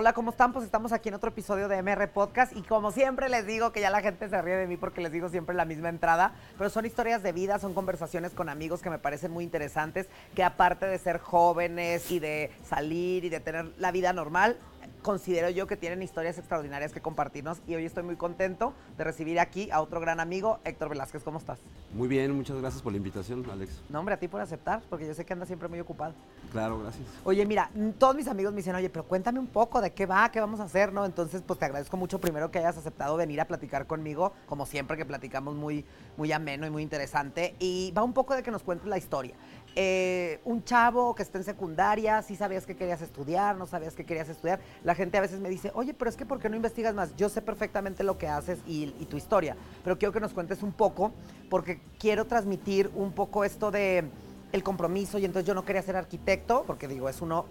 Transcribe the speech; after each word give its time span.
Hola, 0.00 0.14
¿cómo 0.14 0.30
están? 0.30 0.54
Pues 0.54 0.64
estamos 0.64 0.92
aquí 0.92 1.10
en 1.10 1.14
otro 1.16 1.28
episodio 1.28 1.68
de 1.68 1.82
MR 1.82 2.08
Podcast 2.08 2.56
y 2.56 2.62
como 2.62 2.90
siempre 2.90 3.28
les 3.28 3.46
digo 3.46 3.70
que 3.70 3.82
ya 3.82 3.90
la 3.90 4.00
gente 4.00 4.30
se 4.30 4.40
ríe 4.40 4.56
de 4.56 4.66
mí 4.66 4.78
porque 4.78 5.02
les 5.02 5.12
digo 5.12 5.28
siempre 5.28 5.54
la 5.54 5.66
misma 5.66 5.90
entrada, 5.90 6.32
pero 6.56 6.70
son 6.70 6.86
historias 6.86 7.22
de 7.22 7.32
vida, 7.32 7.58
son 7.58 7.74
conversaciones 7.74 8.32
con 8.32 8.48
amigos 8.48 8.80
que 8.80 8.88
me 8.88 8.98
parecen 8.98 9.30
muy 9.30 9.44
interesantes, 9.44 10.08
que 10.34 10.42
aparte 10.42 10.86
de 10.86 10.96
ser 10.96 11.18
jóvenes 11.18 12.10
y 12.10 12.18
de 12.18 12.50
salir 12.64 13.26
y 13.26 13.28
de 13.28 13.40
tener 13.40 13.74
la 13.76 13.92
vida 13.92 14.14
normal, 14.14 14.56
considero 15.02 15.50
yo 15.50 15.66
que 15.66 15.76
tienen 15.76 16.02
historias 16.02 16.38
extraordinarias 16.38 16.92
que 16.92 17.00
compartirnos 17.00 17.58
y 17.66 17.74
hoy 17.74 17.84
estoy 17.84 18.02
muy 18.02 18.16
contento 18.16 18.72
de 18.96 19.04
recibir 19.04 19.40
aquí 19.40 19.70
a 19.70 19.80
otro 19.80 20.00
gran 20.00 20.20
amigo, 20.20 20.58
Héctor 20.64 20.90
Velázquez. 20.90 21.22
¿Cómo 21.22 21.38
estás? 21.38 21.58
Muy 21.94 22.08
bien, 22.08 22.34
muchas 22.34 22.58
gracias 22.58 22.82
por 22.82 22.92
la 22.92 22.98
invitación, 22.98 23.44
Alex. 23.50 23.82
No, 23.88 24.00
hombre, 24.00 24.14
a 24.14 24.18
ti 24.18 24.28
por 24.28 24.40
aceptar, 24.40 24.82
porque 24.88 25.06
yo 25.06 25.14
sé 25.14 25.24
que 25.24 25.32
andas 25.32 25.48
siempre 25.48 25.68
muy 25.68 25.80
ocupado. 25.80 26.14
Claro, 26.52 26.80
gracias. 26.80 27.06
Oye, 27.24 27.44
mira, 27.46 27.70
todos 27.98 28.14
mis 28.14 28.28
amigos 28.28 28.52
me 28.52 28.58
dicen, 28.58 28.74
oye, 28.74 28.90
pero 28.90 29.04
cuéntame 29.04 29.38
un 29.38 29.46
poco 29.46 29.80
de 29.80 29.92
qué 29.92 30.06
va, 30.06 30.30
qué 30.30 30.40
vamos 30.40 30.60
a 30.60 30.64
hacer, 30.64 30.92
¿no? 30.92 31.04
Entonces, 31.04 31.42
pues 31.46 31.58
te 31.58 31.64
agradezco 31.64 31.96
mucho 31.96 32.20
primero 32.20 32.50
que 32.50 32.58
hayas 32.58 32.76
aceptado 32.76 33.16
venir 33.16 33.40
a 33.40 33.46
platicar 33.46 33.86
conmigo, 33.86 34.32
como 34.46 34.66
siempre 34.66 34.96
que 34.96 35.04
platicamos 35.04 35.54
muy, 35.54 35.84
muy 36.16 36.32
ameno 36.32 36.66
y 36.66 36.70
muy 36.70 36.82
interesante. 36.82 37.54
Y 37.58 37.92
va 37.96 38.02
un 38.02 38.12
poco 38.12 38.34
de 38.34 38.42
que 38.42 38.50
nos 38.50 38.62
cuentes 38.62 38.88
la 38.88 38.98
historia. 38.98 39.34
Eh, 39.76 40.40
un 40.44 40.64
chavo 40.64 41.14
que 41.14 41.22
está 41.22 41.38
en 41.38 41.44
secundaria, 41.44 42.22
sí 42.22 42.34
sabías 42.34 42.66
que 42.66 42.76
querías 42.76 43.02
estudiar, 43.02 43.56
no 43.56 43.66
sabías 43.66 43.94
que 43.94 44.04
querías 44.04 44.28
estudiar. 44.28 44.60
La 44.82 44.94
gente 44.94 45.16
a 45.18 45.20
veces 45.20 45.40
me 45.40 45.48
dice, 45.48 45.70
oye, 45.74 45.94
pero 45.94 46.10
es 46.10 46.16
que 46.16 46.26
¿por 46.26 46.40
qué 46.40 46.48
no 46.48 46.56
investigas 46.56 46.94
más? 46.94 47.14
Yo 47.16 47.28
sé 47.28 47.40
perfectamente 47.40 48.02
lo 48.02 48.18
que 48.18 48.26
haces 48.26 48.58
y, 48.66 48.86
tu 49.10 49.16
historia, 49.16 49.56
pero 49.82 49.98
quiero 49.98 50.12
que 50.12 50.20
nos 50.20 50.32
cuentes 50.32 50.62
un 50.62 50.72
poco, 50.72 51.12
porque 51.48 51.80
quiero 51.98 52.26
transmitir 52.26 52.90
un 52.94 53.12
poco 53.12 53.44
esto 53.44 53.70
de 53.70 54.04
el 54.52 54.62
compromiso 54.64 55.18
y 55.18 55.24
entonces 55.24 55.46
yo 55.46 55.54
no 55.54 55.64
quería 55.64 55.82
ser 55.82 55.96
arquitecto, 55.96 56.64
porque 56.66 56.88
digo, 56.88 57.08
es 57.08 57.20
uno 57.20 57.46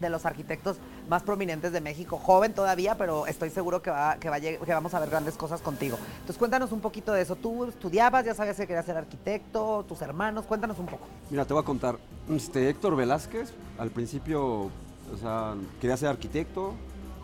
de 0.00 0.10
los 0.10 0.26
arquitectos 0.26 0.76
más 1.08 1.22
prominentes 1.22 1.72
de 1.72 1.80
México, 1.80 2.18
joven 2.18 2.52
todavía, 2.52 2.96
pero 2.96 3.26
estoy 3.26 3.50
seguro 3.50 3.82
que, 3.82 3.90
va, 3.90 4.16
que, 4.16 4.30
va, 4.30 4.40
que 4.40 4.58
vamos 4.66 4.94
a 4.94 5.00
ver 5.00 5.10
grandes 5.10 5.36
cosas 5.36 5.60
contigo. 5.60 5.98
Entonces 6.12 6.38
cuéntanos 6.38 6.72
un 6.72 6.80
poquito 6.80 7.12
de 7.12 7.22
eso. 7.22 7.36
¿Tú 7.36 7.64
estudiabas, 7.64 8.24
ya 8.24 8.34
sabías 8.34 8.56
que 8.56 8.66
querías 8.66 8.86
ser 8.86 8.96
arquitecto, 8.96 9.84
tus 9.88 10.00
hermanos? 10.02 10.44
Cuéntanos 10.44 10.78
un 10.78 10.86
poco. 10.86 11.06
Mira, 11.30 11.44
te 11.44 11.54
voy 11.54 11.62
a 11.62 11.66
contar. 11.66 11.98
Este, 12.30 12.68
Héctor 12.68 12.96
Velázquez, 12.96 13.52
al 13.78 13.90
principio, 13.90 14.70
o 15.12 15.16
sea, 15.20 15.54
quería 15.80 15.96
ser 15.96 16.08
arquitecto, 16.08 16.74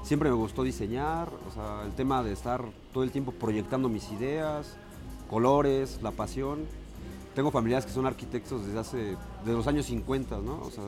siempre 0.03 0.31
me 0.31 0.37
gustó 0.37 0.63
diseñar, 0.63 1.29
o 1.49 1.53
sea, 1.53 1.83
el 1.85 1.93
tema 1.93 2.23
de 2.23 2.33
estar 2.33 2.63
todo 2.93 3.05
el 3.05 3.11
tiempo 3.11 3.33
proyectando 3.33 3.89
mis 3.89 4.11
ideas, 4.13 4.77
colores, 5.29 6.01
la 6.03 6.11
pasión. 6.11 6.67
Tengo 7.35 7.51
familiares 7.51 7.85
que 7.85 7.93
son 7.93 8.07
arquitectos 8.07 8.65
desde 8.67 8.79
hace, 8.79 9.17
de 9.45 9.53
los 9.53 9.67
años 9.67 9.87
50, 9.87 10.39
¿no? 10.39 10.61
O 10.61 10.71
sea, 10.71 10.85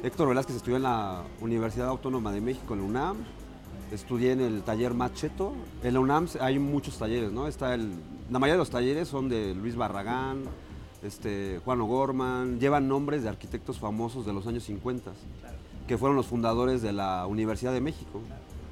Héctor 0.00 0.28
Velázquez 0.28 0.54
estudió 0.54 0.76
en 0.76 0.84
la 0.84 1.24
Universidad 1.40 1.88
Autónoma 1.88 2.30
de 2.30 2.40
México, 2.40 2.74
en 2.74 2.80
la 2.80 2.86
UNAM. 2.86 3.16
Estudié 3.90 4.30
en 4.30 4.40
el 4.40 4.62
taller 4.62 4.94
Macheto. 4.94 5.54
En 5.82 5.94
la 5.94 6.00
UNAM 6.00 6.28
hay 6.40 6.60
muchos 6.60 6.98
talleres, 6.98 7.32
¿no? 7.32 7.48
Está 7.48 7.74
el, 7.74 7.94
la 8.30 8.38
mayoría 8.38 8.54
de 8.54 8.58
los 8.58 8.70
talleres 8.70 9.08
son 9.08 9.28
de 9.28 9.56
Luis 9.56 9.74
Barragán, 9.74 10.44
este, 11.02 11.60
Juan 11.64 11.80
O'Gorman. 11.80 12.60
Llevan 12.60 12.86
nombres 12.86 13.24
de 13.24 13.28
arquitectos 13.28 13.80
famosos 13.80 14.24
de 14.24 14.32
los 14.32 14.46
años 14.46 14.62
50, 14.64 15.10
que 15.88 15.98
fueron 15.98 16.16
los 16.16 16.26
fundadores 16.26 16.80
de 16.80 16.92
la 16.92 17.26
Universidad 17.26 17.72
de 17.72 17.80
México, 17.80 18.20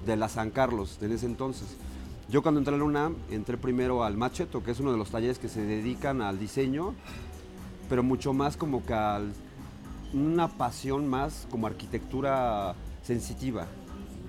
de 0.07 0.17
la 0.17 0.29
San 0.29 0.51
Carlos, 0.51 0.99
de 1.01 1.13
ese 1.13 1.27
entonces. 1.27 1.77
Yo 2.29 2.41
cuando 2.41 2.61
entré 2.61 2.75
a 2.75 2.79
la 2.79 2.85
UNAM, 2.85 3.17
entré 3.33 3.57
primero 3.57 4.05
al 4.05 4.17
Macheto, 4.17 4.63
que 4.63 4.71
es 4.71 4.79
uno 4.79 4.93
de 4.93 4.99
los 4.99 5.11
talleres 5.11 5.41
que 5.41 5.49
se 5.49 5.63
dedican 5.63 6.23
al 6.23 6.39
diseño, 6.39 6.95
pero 7.89 8.05
mucho 8.05 8.33
más 8.33 8.57
como 8.57 8.87
que 8.87 8.95
al 8.95 9.33
una 10.12 10.49
pasión 10.49 11.09
más 11.09 11.47
como 11.51 11.67
arquitectura 11.67 12.75
sensitiva. 13.03 13.67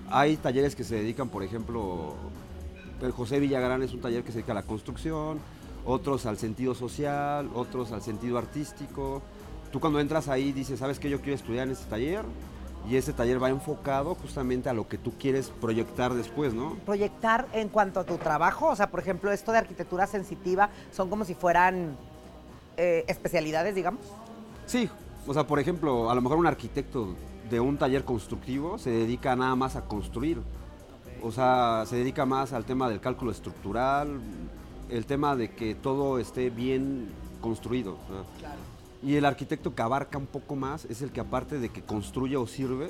Hay 0.10 0.38
talleres 0.38 0.76
que 0.76 0.84
se 0.84 0.96
dedican, 0.96 1.30
por 1.30 1.44
ejemplo, 1.44 2.16
el 3.02 3.12
José 3.12 3.40
Villagrán 3.40 3.84
es 3.84 3.94
un 3.94 4.02
taller 4.02 4.24
que 4.24 4.32
se 4.32 4.40
dedica 4.40 4.54
a 4.54 4.56
la 4.56 4.64
construcción, 4.64 5.40
otros 5.86 6.26
al 6.26 6.38
sentido 6.38 6.76
social, 6.76 7.50
otros 7.54 7.92
al 7.92 8.02
sentido 8.02 8.38
artístico. 8.38 9.22
Tú 9.72 9.80
cuando 9.80 10.00
entras 10.00 10.28
ahí 10.30 10.52
dices, 10.52 10.80
¿sabes 10.80 11.00
qué? 11.00 11.10
Yo 11.10 11.20
quiero 11.20 11.36
estudiar 11.36 11.68
en 11.68 11.74
este 11.74 11.90
taller 11.90 12.24
y 12.90 12.96
ese 12.96 13.12
taller 13.12 13.42
va 13.42 13.50
enfocado 13.50 14.16
justamente 14.16 14.70
a 14.70 14.74
lo 14.74 14.88
que 14.88 14.98
tú 14.98 15.14
quieres 15.18 15.50
proyectar 15.62 16.14
después, 16.14 16.54
¿no? 16.54 16.76
Proyectar 16.86 17.48
en 17.54 17.68
cuanto 17.70 18.00
a 18.00 18.06
tu 18.06 18.18
trabajo, 18.18 18.68
o 18.68 18.76
sea, 18.76 18.90
por 18.90 19.02
ejemplo, 19.02 19.32
esto 19.32 19.52
de 19.52 19.58
arquitectura 19.58 20.08
sensitiva 20.08 20.70
son 20.92 21.10
como 21.10 21.26
si 21.26 21.34
fueran 21.34 21.98
eh, 22.78 23.04
especialidades, 23.08 23.76
digamos. 23.76 24.02
Sí, 24.66 24.90
o 25.28 25.34
sea, 25.34 25.46
por 25.46 25.60
ejemplo, 25.60 26.10
a 26.10 26.16
lo 26.16 26.22
mejor 26.22 26.38
un 26.38 26.48
arquitecto 26.48 27.16
de 27.50 27.60
un 27.60 27.78
taller 27.78 28.06
constructivo 28.06 28.78
se 28.78 28.90
dedica 28.90 29.36
nada 29.36 29.56
más 29.56 29.76
a 29.76 29.86
construir. 29.86 30.42
O 31.22 31.32
sea, 31.32 31.84
se 31.86 31.98
dedica 31.98 32.26
más 32.26 32.54
al 32.54 32.66
tema 32.66 32.90
del 32.90 33.02
cálculo 33.02 33.32
estructural, 33.32 34.20
el 34.90 35.06
tema 35.06 35.36
de 35.36 35.52
que 35.52 35.76
todo 35.76 36.20
esté 36.20 36.50
bien 36.50 37.10
construido. 37.42 37.98
Y 39.04 39.16
el 39.16 39.26
arquitecto 39.26 39.76
que 39.76 39.82
abarca 39.82 40.18
un 40.18 40.28
poco 40.28 40.56
más 40.56 40.86
es 40.86 41.02
el 41.02 41.12
que 41.12 41.20
aparte 41.20 41.60
de 41.60 41.70
que 41.70 41.82
construye 41.82 42.38
o 42.38 42.48
sirve, 42.48 42.90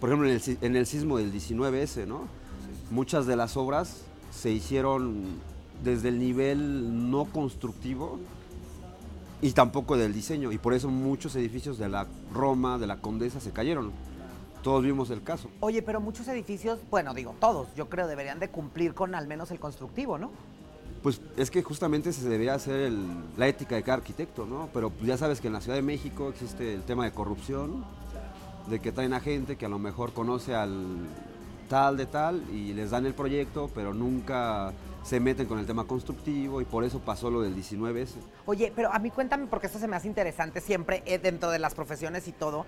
por 0.00 0.08
ejemplo 0.08 0.28
en 0.28 0.34
el, 0.36 0.58
en 0.62 0.76
el 0.76 0.86
sismo 0.86 1.18
del 1.18 1.32
19S, 1.32 2.06
¿no? 2.06 2.22
Muchas 2.90 3.26
de 3.26 3.36
las 3.36 3.56
obras 3.56 4.02
se 4.30 4.50
hicieron 4.50 5.24
desde 5.82 6.08
el 6.08 6.18
nivel 6.18 7.10
no 7.10 7.26
constructivo 7.26 8.18
y 9.44 9.52
tampoco 9.52 9.98
del 9.98 10.14
diseño. 10.14 10.52
Y 10.52 10.58
por 10.58 10.72
eso 10.72 10.88
muchos 10.88 11.36
edificios 11.36 11.76
de 11.76 11.90
la 11.90 12.06
Roma, 12.32 12.78
de 12.78 12.86
la 12.86 12.96
Condesa, 12.96 13.40
se 13.40 13.50
cayeron. 13.50 13.92
Todos 14.62 14.82
vimos 14.82 15.10
el 15.10 15.22
caso. 15.22 15.50
Oye, 15.60 15.82
pero 15.82 16.00
muchos 16.00 16.26
edificios, 16.28 16.80
bueno, 16.90 17.12
digo, 17.12 17.34
todos, 17.38 17.68
yo 17.76 17.90
creo, 17.90 18.06
deberían 18.06 18.38
de 18.38 18.48
cumplir 18.48 18.94
con 18.94 19.14
al 19.14 19.26
menos 19.26 19.50
el 19.50 19.60
constructivo, 19.60 20.16
¿no? 20.16 20.30
Pues 21.02 21.20
es 21.36 21.50
que 21.50 21.62
justamente 21.62 22.14
se 22.14 22.26
debería 22.26 22.54
hacer 22.54 22.90
la 23.36 23.46
ética 23.46 23.74
de 23.74 23.82
cada 23.82 23.98
arquitecto, 23.98 24.46
¿no? 24.46 24.70
Pero 24.72 24.88
pues 24.88 25.06
ya 25.06 25.18
sabes 25.18 25.42
que 25.42 25.48
en 25.48 25.52
la 25.52 25.60
Ciudad 25.60 25.76
de 25.76 25.82
México 25.82 26.30
existe 26.30 26.72
el 26.72 26.82
tema 26.84 27.04
de 27.04 27.12
corrupción, 27.12 27.84
de 28.70 28.80
que 28.80 28.92
traen 28.92 29.12
a 29.12 29.20
gente 29.20 29.56
que 29.56 29.66
a 29.66 29.68
lo 29.68 29.78
mejor 29.78 30.14
conoce 30.14 30.54
al 30.54 31.06
tal 31.68 31.98
de 31.98 32.06
tal 32.06 32.42
y 32.50 32.72
les 32.72 32.92
dan 32.92 33.04
el 33.04 33.12
proyecto, 33.12 33.70
pero 33.74 33.92
nunca 33.92 34.72
se 35.04 35.20
meten 35.20 35.46
con 35.46 35.58
el 35.58 35.66
tema 35.66 35.84
constructivo 35.84 36.60
y 36.60 36.64
por 36.64 36.82
eso 36.82 36.98
pasó 36.98 37.30
lo 37.30 37.42
del 37.42 37.54
19 37.54 38.06
Oye, 38.46 38.72
pero 38.74 38.92
a 38.92 38.98
mí 38.98 39.10
cuéntame, 39.10 39.46
porque 39.46 39.66
esto 39.66 39.78
se 39.78 39.86
me 39.86 39.96
hace 39.96 40.08
interesante 40.08 40.60
siempre 40.60 41.02
eh, 41.04 41.18
dentro 41.18 41.50
de 41.50 41.58
las 41.58 41.74
profesiones 41.74 42.26
y 42.26 42.32
todo. 42.32 42.64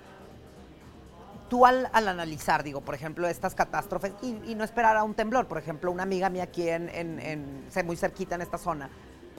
Tú 1.48 1.64
al, 1.64 1.88
analizar, 1.92 2.62
digo, 2.62 2.82
por 2.82 2.94
ejemplo, 2.94 3.26
estas 3.26 3.54
catástrofes 3.54 4.12
y, 4.22 4.54
no 4.54 4.64
esperar 4.64 4.96
a 4.96 5.04
un 5.04 5.14
temblor, 5.14 5.46
por 5.46 5.58
ejemplo, 5.58 5.90
una 5.90 6.02
amiga 6.02 6.28
mía 6.28 6.42
aquí 6.42 6.68
en, 6.68 6.90
en, 6.90 7.64
muy 7.84 7.96
cerquita 7.96 8.34
en 8.34 8.42
esta 8.42 8.58
zona, 8.58 8.90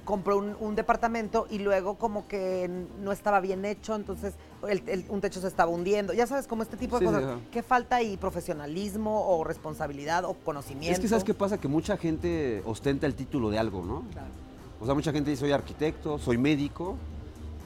compró 0.07 0.37
un, 0.37 0.75
departamento 0.75 1.47
y 1.49 1.59
luego 1.59 1.95
como 1.95 2.29
que 2.29 2.71
no 3.03 3.11
estaba 3.11 3.41
bien 3.41 3.65
hecho, 3.65 3.93
entonces 3.93 4.35
un 5.09 5.19
techo 5.19 5.41
se 5.41 5.47
estaba 5.47 5.69
hundiendo. 5.69 6.13
Ya 6.13 6.25
sabes, 6.25 6.47
como 6.47 6.63
este 6.63 6.77
tipo 6.77 6.97
de 6.97 7.05
cosas. 7.05 7.39
¿Qué 7.51 7.61
falta 7.61 7.97
ahí? 7.97 8.15
¿Profesionalismo 8.15 9.27
o 9.27 9.43
responsabilidad 9.43 10.23
o 10.23 10.33
conocimiento? 10.33 10.93
Es 10.93 11.01
que 11.01 11.09
¿sabes 11.09 11.25
qué 11.25 11.33
pasa? 11.33 11.57
Que 11.57 11.67
mucha 11.67 11.97
gente 11.97 12.63
ostenta 12.65 13.05
el 13.05 13.15
título 13.15 13.49
de 13.49 13.59
algo, 13.59 13.83
¿no? 13.83 14.05
Claro. 14.13 14.29
O 14.79 14.85
sea, 14.85 14.95
mucha 14.95 15.11
gente 15.11 15.29
dice, 15.29 15.41
soy 15.41 15.51
arquitecto, 15.51 16.17
soy 16.19 16.37
médico, 16.37 16.95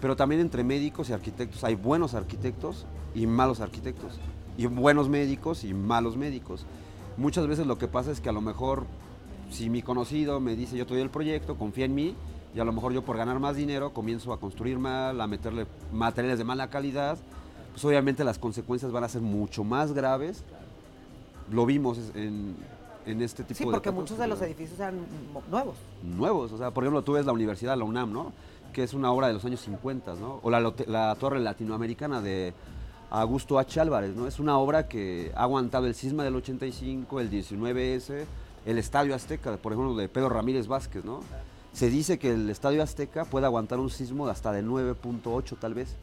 pero 0.01 0.15
también 0.15 0.41
entre 0.41 0.63
médicos 0.63 1.11
y 1.11 1.13
arquitectos 1.13 1.63
hay 1.63 1.75
buenos 1.75 2.15
arquitectos 2.15 2.87
y 3.13 3.27
malos 3.27 3.61
arquitectos. 3.61 4.19
Y 4.57 4.65
buenos 4.65 5.09
médicos 5.09 5.63
y 5.63 5.75
malos 5.75 6.17
médicos. 6.17 6.65
Muchas 7.17 7.45
veces 7.45 7.67
lo 7.67 7.77
que 7.77 7.87
pasa 7.87 8.09
es 8.09 8.19
que 8.19 8.29
a 8.29 8.31
lo 8.31 8.41
mejor 8.41 8.87
si 9.51 9.69
mi 9.69 9.81
conocido 9.81 10.39
me 10.39 10.55
dice 10.55 10.77
yo 10.77 10.85
te 10.85 10.93
doy 10.93 11.03
el 11.03 11.09
proyecto, 11.09 11.57
confía 11.57 11.85
en 11.85 11.93
mí, 11.93 12.15
y 12.55 12.59
a 12.59 12.63
lo 12.63 12.73
mejor 12.73 12.93
yo 12.93 13.03
por 13.03 13.17
ganar 13.17 13.39
más 13.39 13.55
dinero 13.55 13.93
comienzo 13.93 14.33
a 14.33 14.39
construir 14.39 14.79
mal, 14.79 15.19
a 15.21 15.27
meterle 15.27 15.67
materiales 15.93 16.37
de 16.37 16.43
mala 16.43 16.69
calidad, 16.69 17.17
pues 17.71 17.83
obviamente 17.85 18.23
las 18.23 18.39
consecuencias 18.39 18.91
van 18.91 19.03
a 19.03 19.09
ser 19.09 19.21
mucho 19.21 19.63
más 19.63 19.93
graves. 19.93 20.43
Lo 21.49 21.65
vimos 21.65 21.97
en, 22.15 22.55
este 23.05 23.43
tipo 23.43 23.47
de... 23.47 23.55
Sí, 23.55 23.63
porque 23.65 23.91
muchos 23.91 24.17
de 24.17 24.27
los 24.27 24.41
edificios 24.41 24.79
eran 24.79 24.95
nuevos. 25.49 25.75
Nuevos, 26.03 26.51
o 26.51 26.57
sea, 26.57 26.71
por 26.71 26.83
ejemplo, 26.83 27.01
tú 27.01 27.13
ves 27.13 27.25
la 27.25 27.31
Universidad, 27.31 27.77
la 27.77 27.83
UNAM, 27.83 28.11
¿no? 28.11 28.33
Que 28.73 28.83
es 28.83 28.93
una 28.93 29.11
obra 29.11 29.27
de 29.27 29.33
los 29.33 29.43
años 29.43 29.61
50, 29.61 30.15
¿no? 30.15 30.39
O 30.43 30.49
la, 30.49 30.73
la 30.87 31.15
Torre 31.15 31.39
Latinoamericana 31.39 32.21
de 32.21 32.53
Augusto 33.09 33.59
H. 33.59 33.79
Álvarez, 33.79 34.15
¿no? 34.15 34.27
Es 34.27 34.39
una 34.39 34.57
obra 34.57 34.87
que 34.87 35.31
ha 35.35 35.43
aguantado 35.43 35.87
el 35.87 35.95
sisma 35.95 36.23
del 36.23 36.35
85, 36.35 37.19
el 37.19 37.31
19S, 37.31 38.25
el 38.65 38.77
Estadio 38.77 39.15
Azteca, 39.15 39.57
por 39.57 39.73
ejemplo, 39.73 39.95
de 39.95 40.07
Pedro 40.09 40.29
Ramírez 40.29 40.67
Vázquez, 40.67 41.03
¿no? 41.03 41.21
Se 41.73 41.89
dice 41.89 42.19
que 42.19 42.31
el 42.31 42.49
Estadio 42.49 42.83
Azteca 42.83 43.25
puede 43.25 43.45
aguantar 43.45 43.79
un 43.79 43.89
sismo 43.89 44.25
de 44.25 44.33
hasta 44.33 44.51
de 44.51 44.63
9.8 44.63 45.57
tal 45.59 45.73
vez. 45.73 45.95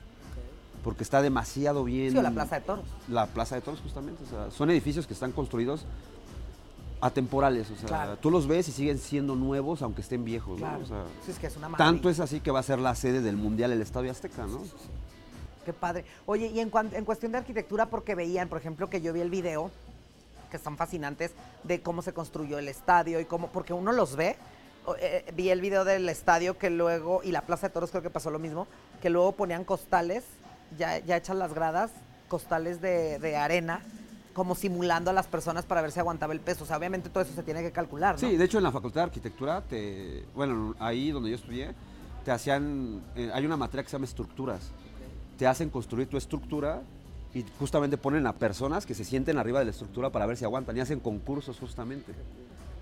Porque 0.82 1.02
está 1.02 1.20
demasiado 1.20 1.84
bien. 1.84 2.12
Sí, 2.12 2.22
la 2.22 2.30
Plaza 2.30 2.56
de 2.56 2.62
Toros. 2.62 2.84
La 3.08 3.26
Plaza 3.26 3.56
de 3.56 3.60
Toros, 3.60 3.80
justamente. 3.80 4.22
O 4.24 4.26
sea, 4.26 4.50
son 4.50 4.70
edificios 4.70 5.06
que 5.06 5.12
están 5.12 5.32
construidos 5.32 5.84
atemporales. 7.00 7.70
O 7.70 7.76
sea, 7.86 8.16
tú 8.16 8.30
los 8.30 8.46
ves 8.46 8.68
y 8.68 8.72
siguen 8.72 8.98
siendo 8.98 9.34
nuevos 9.36 9.82
aunque 9.82 10.00
estén 10.00 10.24
viejos. 10.24 10.58
¿no? 10.58 10.66
sí, 11.24 11.30
es 11.30 11.38
que 11.38 11.48
es 11.48 11.56
una 11.56 11.68
tanto 11.76 12.08
es 12.08 12.20
así 12.20 12.40
que 12.40 12.50
va 12.50 12.60
a 12.60 12.62
ser 12.62 12.78
la 12.78 12.94
sede 12.94 13.20
del 13.20 13.36
Mundial 13.36 13.72
el 13.72 13.82
Estadio 13.82 14.10
Azteca, 14.10 14.46
¿no? 14.46 14.62
Qué 15.64 15.72
padre. 15.72 16.04
Oye, 16.24 16.46
y 16.46 16.60
en, 16.60 16.70
en 16.92 17.04
cuestión 17.04 17.32
de 17.32 17.38
arquitectura, 17.38 17.86
porque 17.86 18.14
veían, 18.14 18.48
por 18.48 18.58
ejemplo, 18.58 18.88
que 18.88 19.02
yo 19.02 19.12
vi 19.12 19.20
el 19.20 19.30
video 19.30 19.70
que 20.50 20.58
son 20.58 20.76
fascinantes 20.76 21.32
de 21.64 21.80
cómo 21.82 22.02
se 22.02 22.12
construyó 22.12 22.58
el 22.58 22.68
estadio 22.68 23.20
y 23.20 23.24
cómo, 23.24 23.48
porque 23.48 23.72
uno 23.72 23.92
los 23.92 24.16
ve. 24.16 24.36
eh, 25.00 25.24
vi 25.34 25.50
el 25.50 25.60
video 25.60 25.84
del 25.84 26.08
estadio 26.08 26.56
que 26.58 26.70
luego, 26.70 27.20
y 27.22 27.32
la 27.32 27.42
Plaza 27.42 27.68
de 27.68 27.74
Toros 27.74 27.90
creo 27.90 28.02
que 28.02 28.10
pasó 28.10 28.30
lo 28.30 28.38
mismo, 28.38 28.66
que 29.02 29.10
luego 29.10 29.32
ponían 29.32 29.64
costales, 29.64 30.24
ya, 30.78 30.98
ya 30.98 31.16
hechas 31.16 31.36
las 31.36 31.52
gradas, 31.52 31.90
costales 32.28 32.80
de, 32.80 33.18
de 33.18 33.36
arena, 33.36 33.82
como 34.34 34.54
simulando 34.54 35.10
a 35.10 35.12
las 35.12 35.26
personas 35.26 35.64
para 35.64 35.82
ver 35.82 35.90
si 35.90 35.98
aguantaba 35.98 36.32
el 36.32 36.40
peso. 36.40 36.64
O 36.64 36.66
sea, 36.66 36.76
obviamente 36.76 37.10
todo 37.10 37.22
eso 37.22 37.34
se 37.34 37.42
tiene 37.42 37.62
que 37.62 37.72
calcular, 37.72 38.14
¿no? 38.14 38.20
Sí, 38.20 38.36
de 38.36 38.44
hecho 38.44 38.58
en 38.58 38.64
la 38.64 38.72
Facultad 38.72 39.00
de 39.00 39.04
Arquitectura, 39.04 39.62
te, 39.62 40.24
bueno, 40.34 40.74
ahí 40.78 41.10
donde 41.10 41.30
yo 41.30 41.36
estudié, 41.36 41.74
te 42.24 42.30
hacían, 42.30 43.02
eh, 43.16 43.30
hay 43.32 43.44
una 43.46 43.56
materia 43.56 43.82
que 43.82 43.88
se 43.90 43.96
llama 43.96 44.04
estructuras. 44.04 44.70
Te 45.36 45.46
hacen 45.46 45.70
construir 45.70 46.08
tu 46.08 46.16
estructura 46.16 46.82
y 47.38 47.44
justamente 47.58 47.96
ponen 47.96 48.26
a 48.26 48.32
personas 48.32 48.84
que 48.84 48.94
se 48.94 49.04
sienten 49.04 49.38
arriba 49.38 49.60
de 49.60 49.66
la 49.66 49.70
estructura 49.70 50.10
para 50.10 50.26
ver 50.26 50.36
si 50.36 50.44
aguantan 50.44 50.76
y 50.76 50.80
hacen 50.80 50.98
concursos 50.98 51.58
justamente. 51.58 52.12